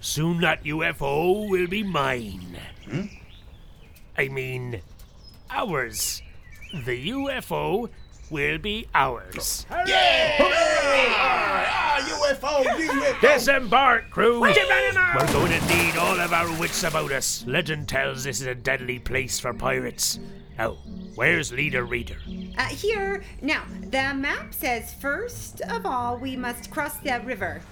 Soon 0.00 0.40
that 0.40 0.64
UFO 0.64 1.48
will 1.48 1.66
be 1.66 1.82
mine. 1.82 2.58
I 4.16 4.28
mean, 4.28 4.80
ours. 5.50 6.22
The 6.72 7.10
UFO 7.10 7.90
will 8.30 8.58
be 8.58 8.86
ours. 8.94 9.66
Ah, 9.70 9.84
UFO! 12.00 12.64
UFO! 12.64 13.20
Disembark, 13.20 14.10
crew! 14.10 14.40
We're 14.40 14.54
going 14.54 15.52
to 15.52 15.66
need 15.66 15.96
all 15.96 16.18
of 16.18 16.32
our 16.32 16.50
wits 16.58 16.84
about 16.84 17.12
us. 17.12 17.44
Legend 17.46 17.86
tells 17.86 18.24
this 18.24 18.40
is 18.40 18.46
a 18.46 18.54
deadly 18.54 18.98
place 18.98 19.38
for 19.38 19.52
pirates. 19.52 20.18
Now, 20.58 20.76
where's 21.14 21.52
Leader 21.52 21.84
Reader? 21.84 22.16
Uh, 22.58 22.64
here, 22.64 23.22
now, 23.40 23.62
the 23.80 24.12
map 24.12 24.52
says 24.52 24.92
first 24.94 25.60
of 25.60 25.86
all 25.86 26.18
we 26.18 26.36
must 26.36 26.72
cross 26.72 26.96
the 26.98 27.20
river. 27.24 27.62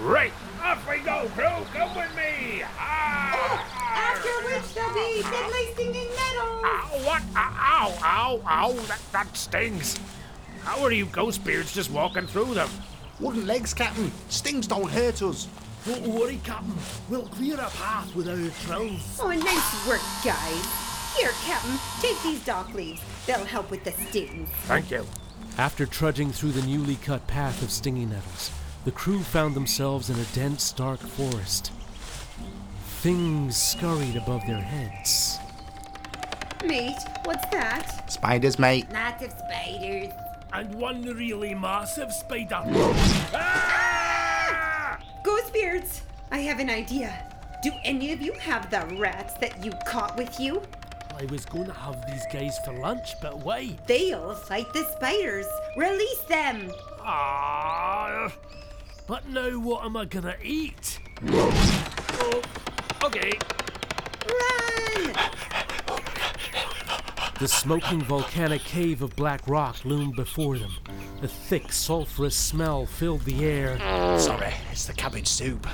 Right, 0.00 0.32
off 0.60 0.88
we 0.90 0.98
go, 0.98 1.28
crew! 1.34 1.44
Come 1.72 1.96
with 1.96 2.10
me! 2.16 2.64
Ah! 2.76 3.64
After 3.94 4.28
which 4.48 4.74
there'll 4.74 4.92
be 4.92 5.22
deadly 5.22 5.72
stinging 5.74 6.08
nettles. 6.10 6.64
Ow, 6.64 7.00
what? 7.04 7.22
Ow, 7.36 7.98
ow, 8.02 8.42
ow, 8.44 8.72
that, 8.88 9.00
that 9.12 9.36
stings. 9.36 10.00
How 10.62 10.82
are 10.82 10.92
you 10.92 11.06
ghost 11.06 11.44
beards 11.44 11.72
just 11.72 11.92
walking 11.92 12.26
through 12.26 12.54
them? 12.54 12.70
Wooden 13.20 13.46
legs, 13.46 13.72
Captain. 13.72 14.10
Stings 14.30 14.66
don't 14.66 14.90
hurt 14.90 15.22
us. 15.22 15.46
Don't 15.86 16.08
worry, 16.08 16.40
Captain. 16.42 16.74
We'll 17.08 17.26
clear 17.26 17.54
a 17.54 17.70
path 17.70 18.12
with 18.16 18.28
our 18.28 18.36
drills. 18.66 19.20
Oh, 19.22 19.28
nice 19.28 19.86
work, 19.86 20.00
guys. 20.24 20.83
Here, 21.18 21.30
Captain, 21.44 21.78
take 22.00 22.20
these 22.22 22.44
dock 22.44 22.74
leaves. 22.74 23.00
They'll 23.26 23.44
help 23.44 23.70
with 23.70 23.84
the 23.84 23.92
stings. 23.92 24.48
Thank 24.64 24.90
you. 24.90 25.06
After 25.56 25.86
trudging 25.86 26.32
through 26.32 26.52
the 26.52 26.66
newly 26.66 26.96
cut 26.96 27.26
path 27.28 27.62
of 27.62 27.70
stinging 27.70 28.10
nettles, 28.10 28.50
the 28.84 28.90
crew 28.90 29.20
found 29.20 29.54
themselves 29.54 30.10
in 30.10 30.18
a 30.18 30.24
dense, 30.34 30.72
dark 30.72 30.98
forest. 31.00 31.70
Things 33.00 33.56
scurried 33.56 34.16
above 34.16 34.42
their 34.46 34.60
heads. 34.60 35.38
Mate, 36.64 36.98
what's 37.24 37.46
that? 37.50 38.10
Spiders, 38.10 38.58
mate. 38.58 38.86
Lots 38.92 39.24
of 39.24 39.30
spiders. 39.30 40.12
And 40.52 40.74
one 40.74 41.02
really 41.02 41.54
massive 41.54 42.12
spider. 42.12 42.62
Ah! 43.34 44.98
Ghost 45.22 45.52
beards, 45.52 46.02
I 46.30 46.38
have 46.38 46.58
an 46.60 46.70
idea. 46.70 47.30
Do 47.62 47.72
any 47.84 48.12
of 48.12 48.20
you 48.20 48.32
have 48.32 48.70
the 48.70 48.84
rats 48.96 49.34
that 49.34 49.64
you 49.64 49.72
caught 49.86 50.16
with 50.16 50.40
you? 50.40 50.62
I 51.16 51.24
was 51.26 51.44
going 51.44 51.66
to 51.66 51.72
have 51.72 52.04
these 52.06 52.24
guys 52.32 52.58
for 52.64 52.72
lunch, 52.72 53.14
but 53.22 53.38
why? 53.38 53.76
They'll 53.86 54.34
fight 54.34 54.72
the 54.72 54.84
spiders. 54.96 55.46
Release 55.76 56.20
them. 56.28 56.70
Ah, 57.00 58.32
but 59.06 59.28
now 59.28 59.50
what 59.60 59.84
am 59.84 59.96
I 59.96 60.06
gonna 60.06 60.36
eat? 60.42 60.98
Oh, 61.28 62.42
okay. 63.04 63.32
Run! 64.26 65.14
The 67.38 67.48
smoking 67.48 68.00
volcanic 68.00 68.62
cave 68.62 69.02
of 69.02 69.14
black 69.16 69.46
rock 69.46 69.84
loomed 69.84 70.16
before 70.16 70.58
them. 70.58 70.72
A 71.22 71.28
thick, 71.28 71.72
sulphurous 71.72 72.36
smell 72.36 72.86
filled 72.86 73.22
the 73.22 73.44
air. 73.44 73.78
Sorry, 74.18 74.54
it's 74.72 74.86
the 74.86 74.94
cabbage 74.94 75.28
soup. 75.28 75.66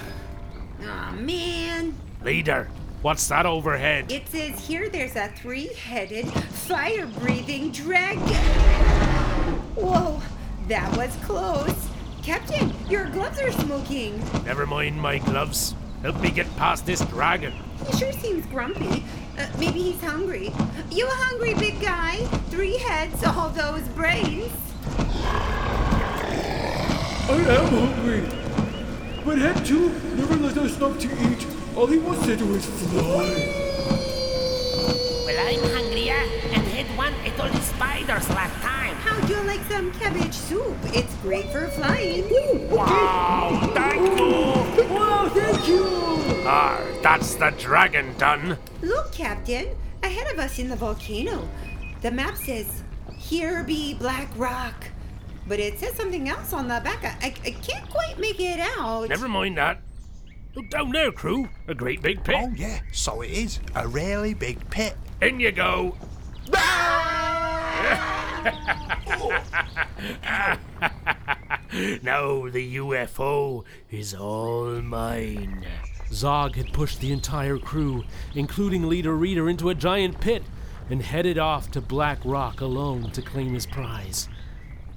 Aw, 0.82 1.12
man. 1.12 1.94
Leader, 2.24 2.68
what's 3.02 3.26
that 3.28 3.46
overhead? 3.46 4.10
It 4.10 4.28
says 4.28 4.66
here 4.66 4.88
there's 4.88 5.16
a 5.16 5.28
three 5.28 5.68
headed, 5.74 6.26
fire 6.32 7.06
breathing 7.06 7.70
dragon. 7.70 8.22
Whoa, 9.74 10.20
that 10.68 10.96
was 10.96 11.14
close. 11.24 11.88
Captain, 12.22 12.74
your 12.88 13.08
gloves 13.10 13.40
are 13.40 13.52
smoking. 13.52 14.18
Never 14.44 14.66
mind 14.66 15.00
my 15.00 15.18
gloves. 15.18 15.74
Help 16.02 16.20
me 16.20 16.30
get 16.30 16.54
past 16.56 16.86
this 16.86 17.00
dragon. 17.06 17.52
He 17.86 17.98
sure 17.98 18.12
seems 18.12 18.46
grumpy. 18.46 19.04
Uh, 19.38 19.46
maybe 19.58 19.80
he's 19.82 20.00
hungry. 20.02 20.52
You 20.90 21.06
hungry, 21.08 21.54
big 21.54 21.80
guy? 21.80 22.16
Three 22.50 22.76
heads, 22.78 23.24
all 23.24 23.50
those 23.50 23.82
brains. 23.88 24.52
I 27.28 27.32
am 27.32 27.66
hungry. 27.66 28.22
But 29.24 29.38
Head 29.38 29.64
2 29.64 29.88
never 30.16 30.36
let 30.36 30.58
us 30.58 30.74
stop 30.74 30.98
to 30.98 31.08
eat. 31.30 31.59
All 31.76 31.86
he 31.86 31.98
wants 31.98 32.26
to 32.26 32.36
do 32.36 32.52
is 32.54 32.66
fly. 32.66 33.60
Well, 35.24 35.46
I'm 35.46 35.60
hungrier 35.72 36.14
eh? 36.14 36.54
and 36.54 36.66
had 36.66 36.86
one 36.98 37.14
at 37.24 37.38
all 37.38 37.48
the 37.48 37.60
spiders 37.60 38.28
last 38.30 38.60
time. 38.60 38.96
How'd 38.96 39.30
you 39.30 39.40
like 39.42 39.62
some 39.70 39.92
cabbage 39.92 40.34
soup? 40.34 40.76
It's 40.86 41.14
great 41.16 41.50
for 41.52 41.68
flying. 41.68 42.28
Wow, 42.70 43.70
thank 43.72 44.18
you. 44.18 44.94
Wow, 44.94 45.30
thank 45.32 45.68
you. 45.68 45.86
Ah, 46.44 46.80
that's 47.02 47.36
the 47.36 47.50
dragon 47.56 48.14
done. 48.18 48.58
Look, 48.82 49.12
Captain, 49.12 49.68
ahead 50.02 50.32
of 50.32 50.38
us 50.40 50.58
in 50.58 50.68
the 50.68 50.76
volcano. 50.76 51.48
The 52.02 52.10
map 52.10 52.36
says, 52.36 52.82
here 53.16 53.62
be 53.62 53.94
black 53.94 54.28
rock. 54.36 54.86
But 55.46 55.60
it 55.60 55.78
says 55.78 55.94
something 55.94 56.28
else 56.28 56.52
on 56.52 56.68
the 56.68 56.80
back. 56.80 57.04
I, 57.04 57.26
I, 57.26 57.34
I 57.44 57.50
can't 57.52 57.88
quite 57.90 58.18
make 58.18 58.40
it 58.40 58.60
out. 58.60 59.08
Never 59.08 59.28
mind 59.28 59.56
that. 59.56 59.80
Look 60.54 60.68
down 60.70 60.90
there, 60.90 61.12
crew. 61.12 61.48
A 61.68 61.74
great 61.74 62.02
big 62.02 62.24
pit. 62.24 62.36
Oh, 62.38 62.52
yeah, 62.56 62.80
so 62.92 63.20
it 63.22 63.30
is. 63.30 63.60
A 63.74 63.86
really 63.86 64.34
big 64.34 64.68
pit. 64.70 64.96
In 65.22 65.38
you 65.38 65.52
go. 65.52 65.96
now 72.02 72.48
the 72.48 72.76
UFO 72.76 73.64
is 73.90 74.14
all 74.14 74.80
mine. 74.82 75.66
Zog 76.12 76.56
had 76.56 76.72
pushed 76.72 77.00
the 77.00 77.12
entire 77.12 77.58
crew, 77.58 78.02
including 78.34 78.88
Leader 78.88 79.14
Reader, 79.14 79.48
into 79.48 79.68
a 79.68 79.74
giant 79.74 80.20
pit 80.20 80.42
and 80.90 81.02
headed 81.02 81.38
off 81.38 81.70
to 81.70 81.80
Black 81.80 82.18
Rock 82.24 82.60
alone 82.60 83.12
to 83.12 83.22
claim 83.22 83.54
his 83.54 83.66
prize. 83.66 84.28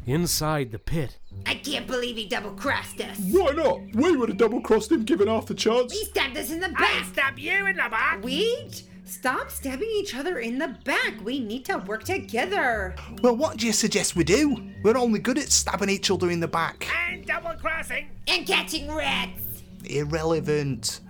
Inside 0.06 0.72
the 0.72 0.80
pit, 0.80 1.18
I 1.46 1.56
can't 1.56 1.88
believe 1.88 2.18
he 2.18 2.28
double 2.28 2.52
crossed 2.52 3.00
us. 3.00 3.18
Why 3.32 3.52
not? 3.52 3.80
We 3.94 4.18
would 4.18 4.30
have 4.30 4.38
double 4.38 4.60
crossed 4.62 4.92
him 4.92 5.04
given 5.04 5.28
half 5.28 5.46
the 5.46 5.54
chance. 5.54 5.94
He 5.94 6.04
stabbed 6.06 6.38
us 6.38 6.52
in 6.52 6.60
the 6.60 6.68
I 6.68 6.72
back. 6.72 7.06
stab 7.06 7.40
you 7.40 7.68
in 7.68 7.78
the 7.78 7.88
back. 7.90 8.24
We 8.24 8.70
Stop 9.06 9.52
stabbing 9.52 9.90
each 9.96 10.16
other 10.16 10.40
in 10.40 10.58
the 10.58 10.76
back. 10.86 11.24
We 11.24 11.40
need 11.40 11.66
to 11.66 11.78
work 11.78 12.04
together. 12.04 12.96
Well, 13.22 13.36
what 13.36 13.58
do 13.58 13.68
you 13.68 13.74
suggest 13.74 14.16
we 14.16 14.24
do? 14.24 14.72
We're 14.82 14.98
only 14.98 15.20
good 15.20 15.38
at 15.38 15.52
stabbing 15.52 15.90
each 15.90 16.10
other 16.10 16.30
in 16.32 16.40
the 16.40 16.48
back. 16.48 16.88
And 17.10 17.26
double 17.26 17.54
crossing. 17.54 18.10
And 18.28 18.48
catching 18.48 18.94
rats. 18.94 19.64
Irrelevant. 19.86 21.02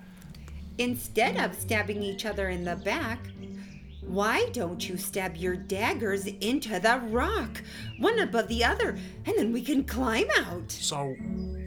Instead 0.80 1.38
of 1.38 1.56
stabbing 1.56 2.02
each 2.02 2.26
other 2.26 2.50
in 2.50 2.64
the 2.64 2.76
back, 2.78 3.20
why 4.08 4.48
don't 4.54 4.88
you 4.88 4.98
stab 4.98 5.36
your 5.38 5.56
daggers 5.56 6.26
into 6.26 6.80
the 6.80 7.00
rock, 7.10 7.64
one 8.00 8.20
above 8.20 8.48
the 8.48 8.64
other, 8.64 8.98
and 9.26 9.38
then 9.38 9.52
we 9.52 9.62
can 9.62 9.84
climb 9.84 10.28
out? 10.38 10.72
So 10.72 11.16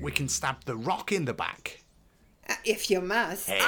we 0.03 0.13
can 0.13 0.29
stab 0.29 0.65
the 0.65 0.77
rock 0.77 1.13
in 1.13 1.25
the 1.25 1.35
back. 1.35 1.83
Uh, 2.49 2.55
if 2.65 2.91
you 2.91 3.01
must. 3.01 3.49
Hey! 3.49 3.63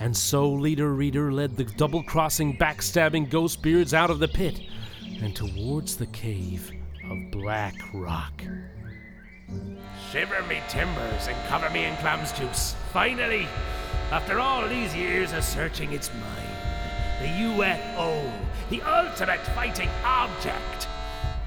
and 0.00 0.16
so 0.16 0.50
Leader 0.50 0.94
Reader 0.94 1.32
led 1.32 1.56
the 1.56 1.64
double 1.64 2.02
crossing, 2.02 2.56
backstabbing 2.56 3.30
ghost 3.30 3.62
beards 3.62 3.94
out 3.94 4.10
of 4.10 4.18
the 4.18 4.28
pit 4.28 4.60
and 5.22 5.34
towards 5.34 5.96
the 5.96 6.06
cave 6.06 6.70
of 7.10 7.30
Black 7.30 7.74
Rock. 7.94 8.42
Shiver 10.10 10.42
me 10.48 10.60
timbers 10.68 11.28
and 11.28 11.36
cover 11.48 11.70
me 11.70 11.84
in 11.84 11.96
clams 11.96 12.32
juice. 12.32 12.74
Finally, 12.92 13.46
after 14.10 14.38
all 14.38 14.68
these 14.68 14.94
years 14.94 15.32
of 15.32 15.42
searching 15.42 15.92
its 15.92 16.10
mine. 16.14 16.56
The 17.20 17.28
UFO, 17.44 18.30
the 18.70 18.82
ultimate 18.82 19.40
fighting 19.54 19.90
object. 20.04 20.88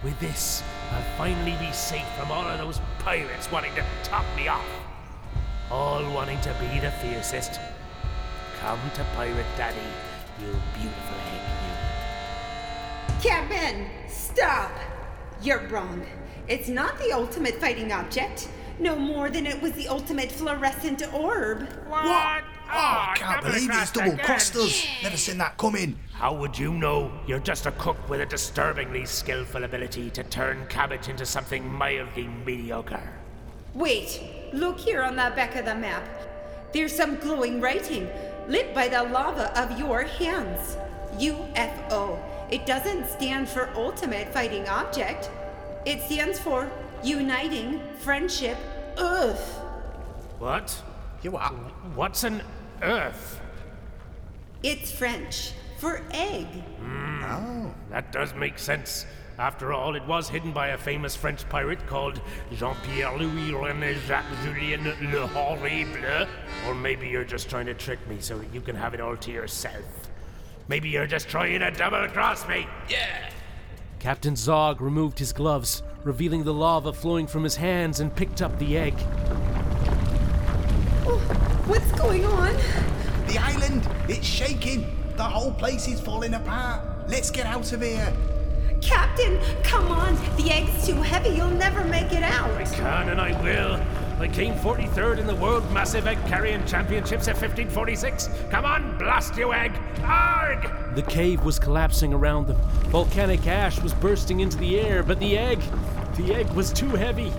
With 0.03 0.19
this, 0.19 0.63
I'll 0.91 1.17
finally 1.17 1.55
be 1.59 1.71
safe 1.71 2.07
from 2.17 2.31
all 2.31 2.45
of 2.45 2.57
those 2.57 2.81
pirates 2.99 3.51
wanting 3.51 3.73
to 3.75 3.85
top 4.03 4.25
me 4.35 4.47
off. 4.47 4.65
All 5.71 6.03
wanting 6.11 6.41
to 6.41 6.53
be 6.59 6.79
the 6.79 6.91
fiercest. 6.91 7.59
Come 8.59 8.79
to 8.95 9.03
Pirate 9.15 9.45
Daddy, 9.55 9.77
you 10.41 10.47
beautiful 10.73 11.17
egg, 11.33 11.49
Captain, 13.21 13.85
stop! 14.07 14.71
You're 15.41 15.67
wrong. 15.67 16.05
It's 16.47 16.69
not 16.69 16.97
the 16.99 17.11
ultimate 17.11 17.55
fighting 17.55 17.91
object, 17.91 18.49
no 18.79 18.95
more 18.95 19.29
than 19.29 19.45
it 19.45 19.61
was 19.61 19.71
the 19.73 19.87
ultimate 19.87 20.31
fluorescent 20.31 21.01
orb. 21.13 21.61
you. 21.61 21.67
What? 21.87 22.43
Oh, 22.71 22.71
Ah, 22.71 23.11
I 23.11 23.17
can't 23.17 23.31
double 23.41 23.49
believe 23.49 23.61
he's 23.61 23.77
crossed 23.77 23.93
double 23.95 24.11
again. 24.13 24.25
crossed 24.25 24.55
us. 24.55 24.85
Never 25.01 25.17
seen 25.17 25.37
that 25.39 25.57
coming. 25.57 25.97
How 26.13 26.33
would 26.35 26.57
you 26.57 26.71
know? 26.73 27.11
You're 27.25 27.39
just 27.39 27.65
a 27.65 27.71
cook 27.71 27.97
with 28.09 28.21
a 28.21 28.25
disturbingly 28.27 29.05
skillful 29.05 29.63
ability 29.63 30.11
to 30.11 30.23
turn 30.23 30.65
cabbage 30.69 31.07
into 31.09 31.25
something 31.25 31.67
mildly 31.67 32.27
mediocre. 32.45 33.01
Wait, 33.73 34.21
look 34.53 34.79
here 34.79 35.01
on 35.01 35.15
the 35.15 35.31
back 35.35 35.55
of 35.55 35.65
the 35.65 35.75
map. 35.75 36.03
There's 36.73 36.95
some 36.95 37.15
glowing 37.17 37.59
writing, 37.59 38.07
lit 38.47 38.75
by 38.75 38.87
the 38.87 39.01
lava 39.03 39.51
of 39.59 39.79
your 39.79 40.03
hands. 40.03 40.77
UFO. 41.17 42.19
It 42.51 42.65
doesn't 42.65 43.07
stand 43.07 43.49
for 43.49 43.69
Ultimate 43.75 44.31
Fighting 44.33 44.67
Object. 44.69 45.29
It 45.85 46.01
stands 46.03 46.39
for 46.39 46.69
Uniting 47.03 47.81
Friendship 47.99 48.57
Oeuf. 48.97 49.39
What? 50.39 50.81
You 51.21 51.37
are. 51.37 51.51
What's 51.95 52.23
an 52.23 52.41
oeuf? 52.81 53.39
It's 54.63 54.91
French 54.91 55.53
for 55.77 56.01
egg. 56.11 56.47
Hmm. 56.81 57.23
Oh. 57.23 57.73
That 57.89 58.11
does 58.11 58.33
make 58.33 58.59
sense. 58.59 59.05
After 59.37 59.71
all, 59.71 59.95
it 59.95 60.05
was 60.05 60.27
hidden 60.27 60.51
by 60.51 60.69
a 60.69 60.77
famous 60.77 61.15
French 61.15 61.47
pirate 61.47 61.85
called 61.87 62.19
Jean-Pierre 62.53 63.17
Louis 63.17 63.51
René 63.51 63.95
Jacques 64.05 64.25
Julien 64.43 64.83
Le 64.83 65.27
Horrible. 65.27 66.27
Or 66.67 66.75
maybe 66.75 67.07
you're 67.07 67.23
just 67.23 67.49
trying 67.49 67.67
to 67.67 67.73
trick 67.73 68.05
me 68.09 68.17
so 68.19 68.37
that 68.37 68.53
you 68.53 68.59
can 68.59 68.75
have 68.75 68.93
it 68.93 68.99
all 68.99 69.15
to 69.15 69.31
yourself. 69.31 69.85
Maybe 70.67 70.89
you're 70.89 71.07
just 71.07 71.29
trying 71.29 71.61
to 71.61 71.71
double 71.71 72.05
cross 72.09 72.45
me. 72.49 72.67
Yeah. 72.89 73.29
Captain 73.99 74.35
Zog 74.35 74.81
removed 74.81 75.19
his 75.19 75.31
gloves, 75.31 75.83
revealing 76.03 76.43
the 76.43 76.53
lava 76.53 76.93
flowing 76.93 77.27
from 77.27 77.43
his 77.43 77.55
hands, 77.55 77.99
and 77.99 78.15
picked 78.15 78.41
up 78.41 78.57
the 78.59 78.77
egg. 78.77 78.93
Oh, 81.05 81.19
what's 81.67 81.91
going 81.93 82.25
on? 82.25 82.53
The 83.27 83.37
island, 83.37 83.87
it's 84.07 84.25
shaking. 84.25 84.95
The 85.15 85.23
whole 85.23 85.51
place 85.51 85.87
is 85.87 85.99
falling 85.99 86.33
apart. 86.33 86.81
Let's 87.07 87.29
get 87.29 87.45
out 87.45 87.71
of 87.71 87.81
here. 87.81 88.13
Captain, 88.81 89.39
come 89.63 89.91
on. 89.91 90.15
The 90.37 90.51
egg's 90.51 90.87
too 90.87 90.95
heavy. 90.95 91.29
You'll 91.35 91.49
never 91.49 91.83
make 91.83 92.11
it 92.11 92.23
out. 92.23 92.49
I 92.51 92.63
can 92.63 93.09
and 93.09 93.19
I 93.19 93.41
will. 93.43 93.81
I 94.19 94.27
came 94.27 94.53
43rd 94.55 95.19
in 95.19 95.27
the 95.27 95.35
World 95.35 95.69
Massive 95.71 96.05
Egg 96.05 96.17
Carrying 96.27 96.65
Championships 96.65 97.29
at 97.29 97.35
1546. 97.35 98.29
Come 98.49 98.65
on, 98.65 98.97
blast 98.97 99.37
you 99.37 99.53
egg! 99.53 99.71
Arg! 100.03 100.69
The 100.95 101.03
cave 101.03 101.45
was 101.45 101.57
collapsing 101.57 102.13
around 102.13 102.47
them. 102.47 102.57
Volcanic 102.89 103.47
ash 103.47 103.79
was 103.81 103.93
bursting 103.93 104.41
into 104.41 104.57
the 104.57 104.77
air, 104.77 105.03
but 105.03 105.21
the 105.21 105.37
egg, 105.37 105.59
the 106.19 106.35
egg 106.35 106.49
was 106.51 106.73
too 106.73 106.89
heavy. 106.89 107.31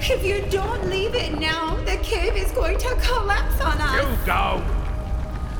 If 0.00 0.24
you 0.24 0.44
don't 0.50 0.88
leave 0.88 1.14
it 1.14 1.38
now, 1.38 1.76
the 1.84 1.96
cave 1.96 2.36
is 2.36 2.50
going 2.52 2.78
to 2.78 2.94
collapse 2.96 3.60
on 3.60 3.80
us. 3.80 4.02
You 4.02 4.26
go! 4.26 4.62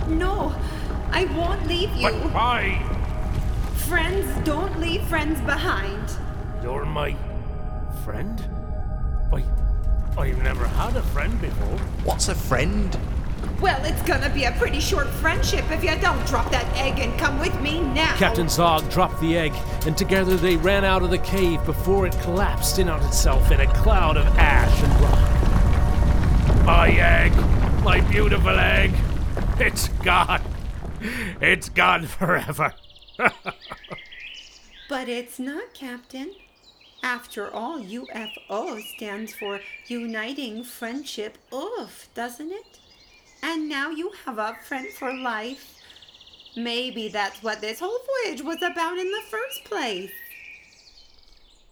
No, 0.08 0.54
I 1.10 1.24
won't 1.36 1.66
leave 1.66 1.94
you. 1.96 2.10
But 2.10 2.14
why? 2.32 2.82
Friends 3.88 4.26
don't 4.46 4.80
leave 4.80 5.02
friends 5.08 5.40
behind. 5.40 6.16
You're 6.62 6.84
my 6.84 7.16
friend? 8.04 8.40
Why, 9.30 9.44
I've 10.16 10.42
never 10.42 10.66
had 10.66 10.96
a 10.96 11.02
friend 11.02 11.40
before. 11.40 11.78
What's 12.04 12.28
a 12.28 12.34
friend? 12.34 12.96
Well, 13.60 13.84
it's 13.84 14.02
gonna 14.02 14.30
be 14.30 14.44
a 14.44 14.52
pretty 14.52 14.80
short 14.80 15.08
friendship 15.08 15.70
if 15.70 15.84
you 15.84 15.94
don't 16.00 16.26
drop 16.26 16.50
that 16.50 16.66
egg 16.76 16.98
and 16.98 17.18
come 17.18 17.38
with 17.38 17.58
me 17.60 17.80
now. 17.80 18.14
Captain 18.16 18.48
Zog 18.48 18.90
dropped 18.90 19.20
the 19.20 19.36
egg, 19.36 19.52
and 19.86 19.96
together 19.96 20.36
they 20.36 20.56
ran 20.56 20.84
out 20.84 21.02
of 21.02 21.10
the 21.10 21.18
cave 21.18 21.64
before 21.64 22.06
it 22.06 22.18
collapsed 22.20 22.78
in 22.78 22.88
on 22.88 23.00
itself 23.04 23.50
in 23.50 23.60
a 23.60 23.72
cloud 23.74 24.16
of 24.16 24.26
ash 24.38 24.82
and 24.82 25.00
rock. 25.00 26.66
My 26.66 26.88
egg! 26.90 27.32
My 27.82 28.00
beautiful 28.00 28.58
egg! 28.58 28.92
It's 29.58 29.88
gone! 29.88 30.42
It's 31.40 31.68
gone 31.68 32.06
forever! 32.06 32.74
But 34.92 35.08
it's 35.08 35.38
not, 35.38 35.72
Captain. 35.72 36.34
After 37.02 37.50
all, 37.50 37.80
UFO 37.80 38.78
stands 38.94 39.32
for 39.32 39.58
Uniting 39.86 40.64
Friendship 40.64 41.38
Oeuf, 41.50 42.08
doesn't 42.12 42.52
it? 42.52 42.78
And 43.42 43.68
now 43.68 43.90
you 43.90 44.12
have 44.24 44.38
a 44.38 44.56
friend 44.66 44.88
for 44.88 45.12
life. 45.12 45.78
Maybe 46.56 47.08
that's 47.08 47.42
what 47.42 47.60
this 47.60 47.80
whole 47.80 47.98
voyage 48.24 48.42
was 48.42 48.58
about 48.62 48.98
in 48.98 49.10
the 49.10 49.22
first 49.28 49.64
place. 49.64 50.10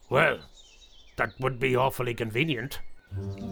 Well, 0.09 0.39
that 1.17 1.33
would 1.39 1.61
be 1.61 1.77
awfully 1.77 2.15
convenient. 2.15 2.81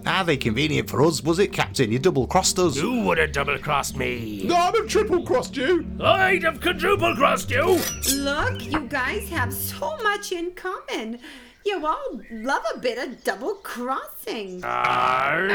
Ah, 0.06 0.20
Are 0.20 0.24
they 0.24 0.36
convenient 0.36 0.88
for 0.88 1.02
us, 1.02 1.22
was 1.22 1.38
it, 1.38 1.52
Captain? 1.52 1.90
You 1.92 1.98
double 1.98 2.26
crossed 2.26 2.58
us. 2.58 2.76
You 2.76 3.00
would 3.02 3.18
have 3.18 3.32
double 3.32 3.58
crossed 3.58 3.96
me. 3.96 4.42
No, 4.44 4.54
I'd 4.56 4.74
have 4.76 4.88
triple 4.88 5.22
crossed 5.24 5.56
you. 5.56 5.84
I'd 6.00 6.42
have 6.44 6.60
quadruple 6.60 7.14
crossed 7.16 7.50
you. 7.50 7.80
Look, 8.16 8.64
you 8.64 8.80
guys 8.88 9.28
have 9.28 9.52
so 9.52 9.96
much 9.98 10.32
in 10.32 10.52
common. 10.52 11.18
You 11.66 11.84
all 11.86 12.20
love 12.30 12.62
a 12.74 12.78
bit 12.78 12.98
of 12.98 13.22
double 13.24 13.54
crossing. 13.56 14.62
Arr. 14.64 15.48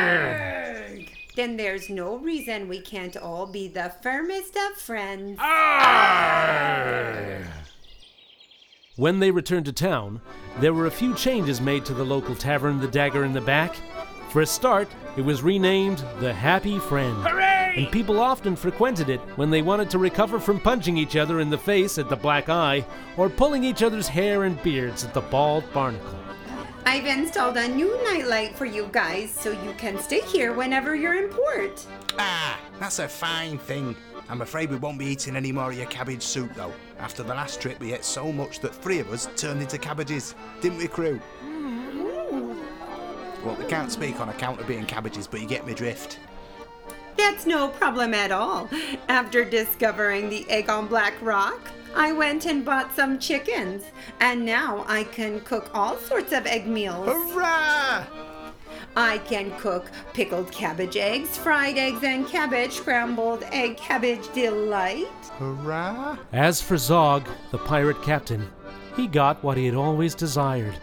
Then 1.36 1.58
there's 1.58 1.90
no 1.90 2.18
reason 2.18 2.68
we 2.68 2.80
can't 2.80 3.18
all 3.18 3.48
be 3.48 3.68
the 3.68 3.92
firmest 4.02 4.56
of 4.56 4.78
friends. 4.78 5.40
Arr. 5.42 6.64
When 8.96 9.20
they 9.20 9.32
returned 9.32 9.66
to 9.66 9.74
town, 9.74 10.22
there 10.60 10.74
were 10.74 10.86
a 10.86 10.92
few 10.92 11.16
changes 11.16 11.60
made 11.60 11.86
to 11.86 11.96
the 11.96 12.04
local 12.04 12.36
tavern, 12.36 12.80
The 12.80 12.88
Dagger 12.88 13.24
in 13.24 13.34
the 13.34 13.42
Back. 13.42 13.76
For 14.30 14.42
a 14.42 14.46
start, 14.46 14.88
it 15.18 15.22
was 15.22 15.42
renamed 15.42 16.04
The 16.20 16.32
Happy 16.32 16.78
Friend. 16.78 17.16
Hooray! 17.24 17.74
And 17.78 17.92
people 17.92 18.20
often 18.20 18.56
frequented 18.56 19.10
it 19.10 19.20
when 19.36 19.50
they 19.50 19.64
wanted 19.64 19.90
to 19.92 19.98
recover 19.98 20.40
from 20.40 20.60
punching 20.60 20.96
each 20.98 21.16
other 21.16 21.40
in 21.40 21.50
the 21.50 21.58
face 21.58 21.98
at 21.98 22.10
the 22.10 22.16
Black 22.16 22.50
Eye 22.50 22.86
or 23.18 23.30
pulling 23.30 23.64
each 23.64 23.82
other's 23.82 24.08
hair 24.08 24.44
and 24.44 24.62
beards 24.62 25.04
at 25.04 25.16
the 25.16 25.22
Bald 25.22 25.64
Barnacle. 25.74 26.20
I've 26.86 27.06
installed 27.06 27.58
a 27.58 27.68
new 27.68 27.98
nightlight 28.04 28.56
for 28.58 28.66
you 28.66 28.90
guys 28.92 29.32
so 29.32 29.52
you 29.52 29.74
can 29.78 29.98
stay 30.00 30.20
here 30.22 30.54
whenever 30.54 30.96
you're 30.96 31.24
in 31.24 31.30
port. 31.30 31.86
Ah, 32.20 32.60
that's 32.80 33.00
a 33.00 33.08
fine 33.08 33.58
thing. 33.58 33.96
I'm 34.30 34.42
afraid 34.42 34.70
we 34.70 34.76
won't 34.76 35.00
be 35.00 35.06
eating 35.06 35.36
any 35.36 35.52
more 35.52 35.72
of 35.72 35.78
your 35.78 35.86
cabbage 35.88 36.24
soup, 36.24 36.54
though. 36.56 36.74
After 37.00 37.24
the 37.24 37.34
last 37.34 37.62
trip, 37.62 37.80
we 37.80 37.94
ate 37.94 38.04
so 38.04 38.32
much 38.32 38.60
that 38.60 38.76
three 38.76 39.00
of 39.00 39.12
us 39.12 39.30
turned 39.36 39.62
into 39.62 39.78
cabbages. 39.78 40.36
Didn't 40.62 40.78
we, 40.78 40.88
crew? 40.88 41.20
Well, 43.44 43.56
we 43.58 43.66
can't 43.66 43.92
speak 43.92 44.20
on 44.20 44.30
account 44.30 44.60
of 44.60 44.68
being 44.68 44.86
cabbages, 44.86 45.28
but 45.28 45.42
you 45.42 45.48
get 45.48 45.66
me 45.66 45.74
drift. 45.74 46.20
That's 47.18 47.46
no 47.46 47.70
problem 47.70 48.14
at 48.14 48.32
all. 48.32 48.70
After 49.08 49.46
discovering 49.46 50.30
the 50.30 50.50
egg 50.50 50.70
on 50.70 50.88
Black 50.88 51.14
Rock, 51.22 51.72
I 51.96 52.12
went 52.12 52.46
and 52.46 52.66
bought 52.66 52.96
some 52.96 53.20
chickens, 53.20 53.84
and 54.20 54.46
now 54.46 54.84
I 54.88 55.04
can 55.04 55.42
cook 55.42 55.70
all 55.74 55.98
sorts 55.98 56.32
of 56.32 56.46
egg 56.48 56.68
meals. 56.68 57.08
Hurrah! 57.08 58.06
I 58.96 59.18
can 59.20 59.52
cook 59.58 59.92
pickled 60.14 60.52
cabbage 60.52 60.98
eggs, 60.98 61.38
fried 61.38 61.78
eggs 61.78 62.04
and 62.04 62.28
cabbage, 62.28 62.74
scrambled 62.74 63.44
egg 63.52 63.78
cabbage 63.78 64.32
delight. 64.34 65.08
Hurrah! 65.38 66.18
As 66.32 66.62
for 66.62 66.78
Zog, 66.78 67.28
the 67.52 67.58
pirate 67.60 68.02
captain, 68.04 68.52
he 68.96 69.08
got 69.08 69.44
what 69.44 69.58
he 69.58 69.66
had 69.66 69.76
always 69.76 70.14
desired 70.16 70.76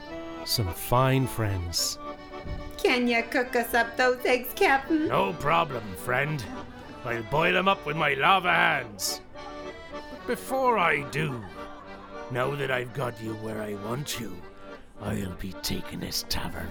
some 0.44 0.72
fine 0.74 1.26
friends. 1.26 1.98
Can 2.82 3.06
you 3.06 3.22
cook 3.30 3.54
us 3.56 3.74
up 3.74 3.96
those 3.96 4.24
eggs, 4.24 4.48
Captain? 4.54 5.08
No 5.08 5.32
problem, 5.34 5.82
friend. 5.96 6.42
I'll 7.04 7.22
boil 7.24 7.52
them 7.52 7.68
up 7.68 7.84
with 7.84 7.96
my 7.96 8.14
lava 8.14 8.52
hands. 8.52 9.20
But 10.10 10.26
before 10.26 10.78
I 10.78 11.02
do, 11.10 11.42
now 12.30 12.54
that 12.54 12.70
I've 12.70 12.94
got 12.94 13.20
you 13.22 13.34
where 13.34 13.60
I 13.60 13.74
want 13.86 14.18
you, 14.18 14.34
I'll 15.02 15.32
be 15.32 15.52
taking 15.62 16.00
this 16.00 16.24
tavern 16.28 16.68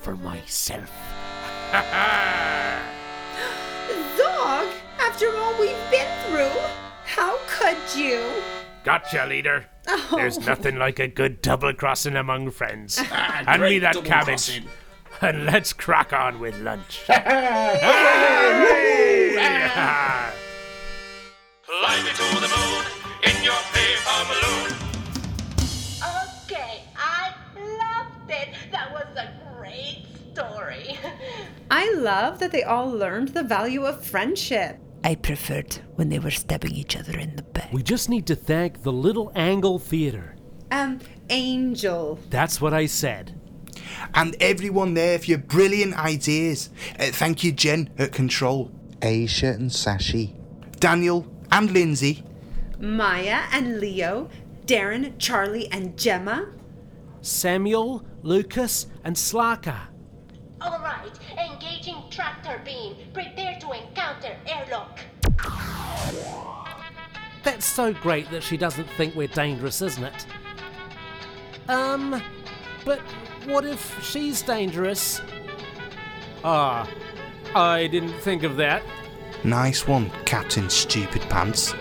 for 0.00 0.16
myself. 0.16 0.90
Zog, 4.16 4.66
after 4.98 5.34
all 5.36 5.58
we've 5.60 5.76
been 5.90 6.08
through, 6.26 6.60
how 7.04 7.38
could 7.48 7.76
you? 7.94 8.24
Gotcha, 8.84 9.26
leader. 9.26 9.66
Oh. 9.86 10.14
There's 10.16 10.38
nothing 10.38 10.76
like 10.76 10.98
a 10.98 11.08
good 11.08 11.42
double 11.42 11.74
crossing 11.74 12.16
among 12.16 12.50
friends. 12.50 12.98
Hand 12.98 13.62
me 13.62 13.78
that 13.80 13.94
cabbage, 14.04 14.26
crossing. 14.26 14.64
and 15.22 15.44
let's 15.44 15.72
crack 15.74 16.12
on 16.14 16.38
with 16.38 16.58
lunch. 16.60 17.00
Fly 17.04 17.22
me 22.02 22.10
to 22.10 22.40
the 22.40 22.48
moon 22.48 22.84
in 23.24 23.44
your 23.44 23.60
paper 23.72 24.24
balloon. 24.28 24.72
Okay, 26.46 26.84
I 26.96 27.34
loved 27.56 28.30
it. 28.30 28.48
That 28.72 28.92
was 28.92 29.06
a 29.16 29.30
great 29.56 30.06
story. 30.32 30.98
I 31.70 31.92
love 31.92 32.38
that 32.38 32.50
they 32.50 32.62
all 32.62 32.88
learned 32.88 33.28
the 33.28 33.42
value 33.42 33.84
of 33.84 34.04
friendship. 34.04 34.78
I 35.04 35.16
preferred 35.16 35.80
when 35.96 36.08
they 36.08 36.18
were 36.18 36.30
stabbing 36.30 36.74
each 36.74 36.96
other 36.96 37.18
in 37.18 37.36
the 37.36 37.42
back. 37.42 37.72
We 37.72 37.82
just 37.82 38.08
need 38.08 38.26
to 38.28 38.36
thank 38.36 38.82
the 38.82 38.92
Little 38.92 39.32
Angle 39.34 39.78
Theater. 39.80 40.36
Um, 40.70 41.00
Angel. 41.28 42.18
That's 42.30 42.60
what 42.60 42.72
I 42.72 42.86
said. 42.86 43.39
And 44.14 44.36
everyone 44.40 44.94
there 44.94 45.18
for 45.18 45.26
your 45.26 45.38
brilliant 45.38 45.98
ideas. 45.98 46.70
Uh, 46.98 47.06
thank 47.06 47.44
you, 47.44 47.52
Jen 47.52 47.90
at 47.98 48.12
Control, 48.12 48.70
Aysha 49.00 49.54
and 49.54 49.70
Sachie. 49.70 50.34
Daniel 50.78 51.26
and 51.52 51.70
Lyndsay. 51.70 52.24
Maya 52.78 53.42
and 53.52 53.78
Leo, 53.78 54.30
Daren, 54.66 55.18
Charlie, 55.18 55.68
and 55.70 55.96
Jemma. 55.96 56.52
Samuel, 57.22 58.04
Lucas, 58.22 58.86
and 59.04 59.14
Slarka. 59.14 59.88
All 60.60 60.78
right, 60.80 61.12
engaging 61.38 62.02
tractor 62.10 62.60
beam. 62.64 62.96
Prepare 63.12 63.58
to 63.60 63.72
encounter 63.72 64.36
airlock. 64.46 65.00
That's 67.42 67.64
so 67.64 67.92
great 67.92 68.30
that 68.30 68.42
she 68.42 68.56
doesn't 68.56 68.88
think 68.90 69.14
we're 69.14 69.28
dangerous, 69.28 69.80
isn't 69.80 70.04
it? 70.04 70.26
Um, 71.68 72.22
but 72.84 73.00
what 73.46 73.64
if 73.64 74.02
she's 74.02 74.42
dangerous? 74.42 75.20
Ah, 76.44 76.88
I 77.54 77.86
didn't 77.86 78.18
think 78.20 78.42
of 78.42 78.56
that. 78.56 78.82
Nice 79.44 79.86
one, 79.86 80.10
Captain 80.24 80.68
Stupid 80.68 81.22
Pants. 81.22 81.74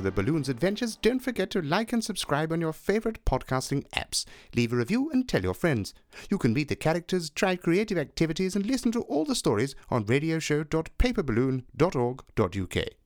The 0.00 0.10
Balloon's 0.10 0.48
adventures, 0.48 0.96
don't 0.96 1.20
forget 1.20 1.50
to 1.50 1.62
like 1.62 1.92
and 1.92 2.02
subscribe 2.04 2.52
on 2.52 2.60
your 2.60 2.72
favorite 2.72 3.24
podcasting 3.24 3.88
apps. 3.90 4.24
Leave 4.54 4.72
a 4.72 4.76
review 4.76 5.10
and 5.12 5.28
tell 5.28 5.42
your 5.42 5.54
friends. 5.54 5.94
You 6.30 6.38
can 6.38 6.52
meet 6.52 6.68
the 6.68 6.76
characters, 6.76 7.30
try 7.30 7.56
creative 7.56 7.98
activities, 7.98 8.54
and 8.56 8.66
listen 8.66 8.92
to 8.92 9.02
all 9.02 9.24
the 9.24 9.34
stories 9.34 9.74
on 9.90 10.04
radioshow.paperballoon.org.uk. 10.04 12.99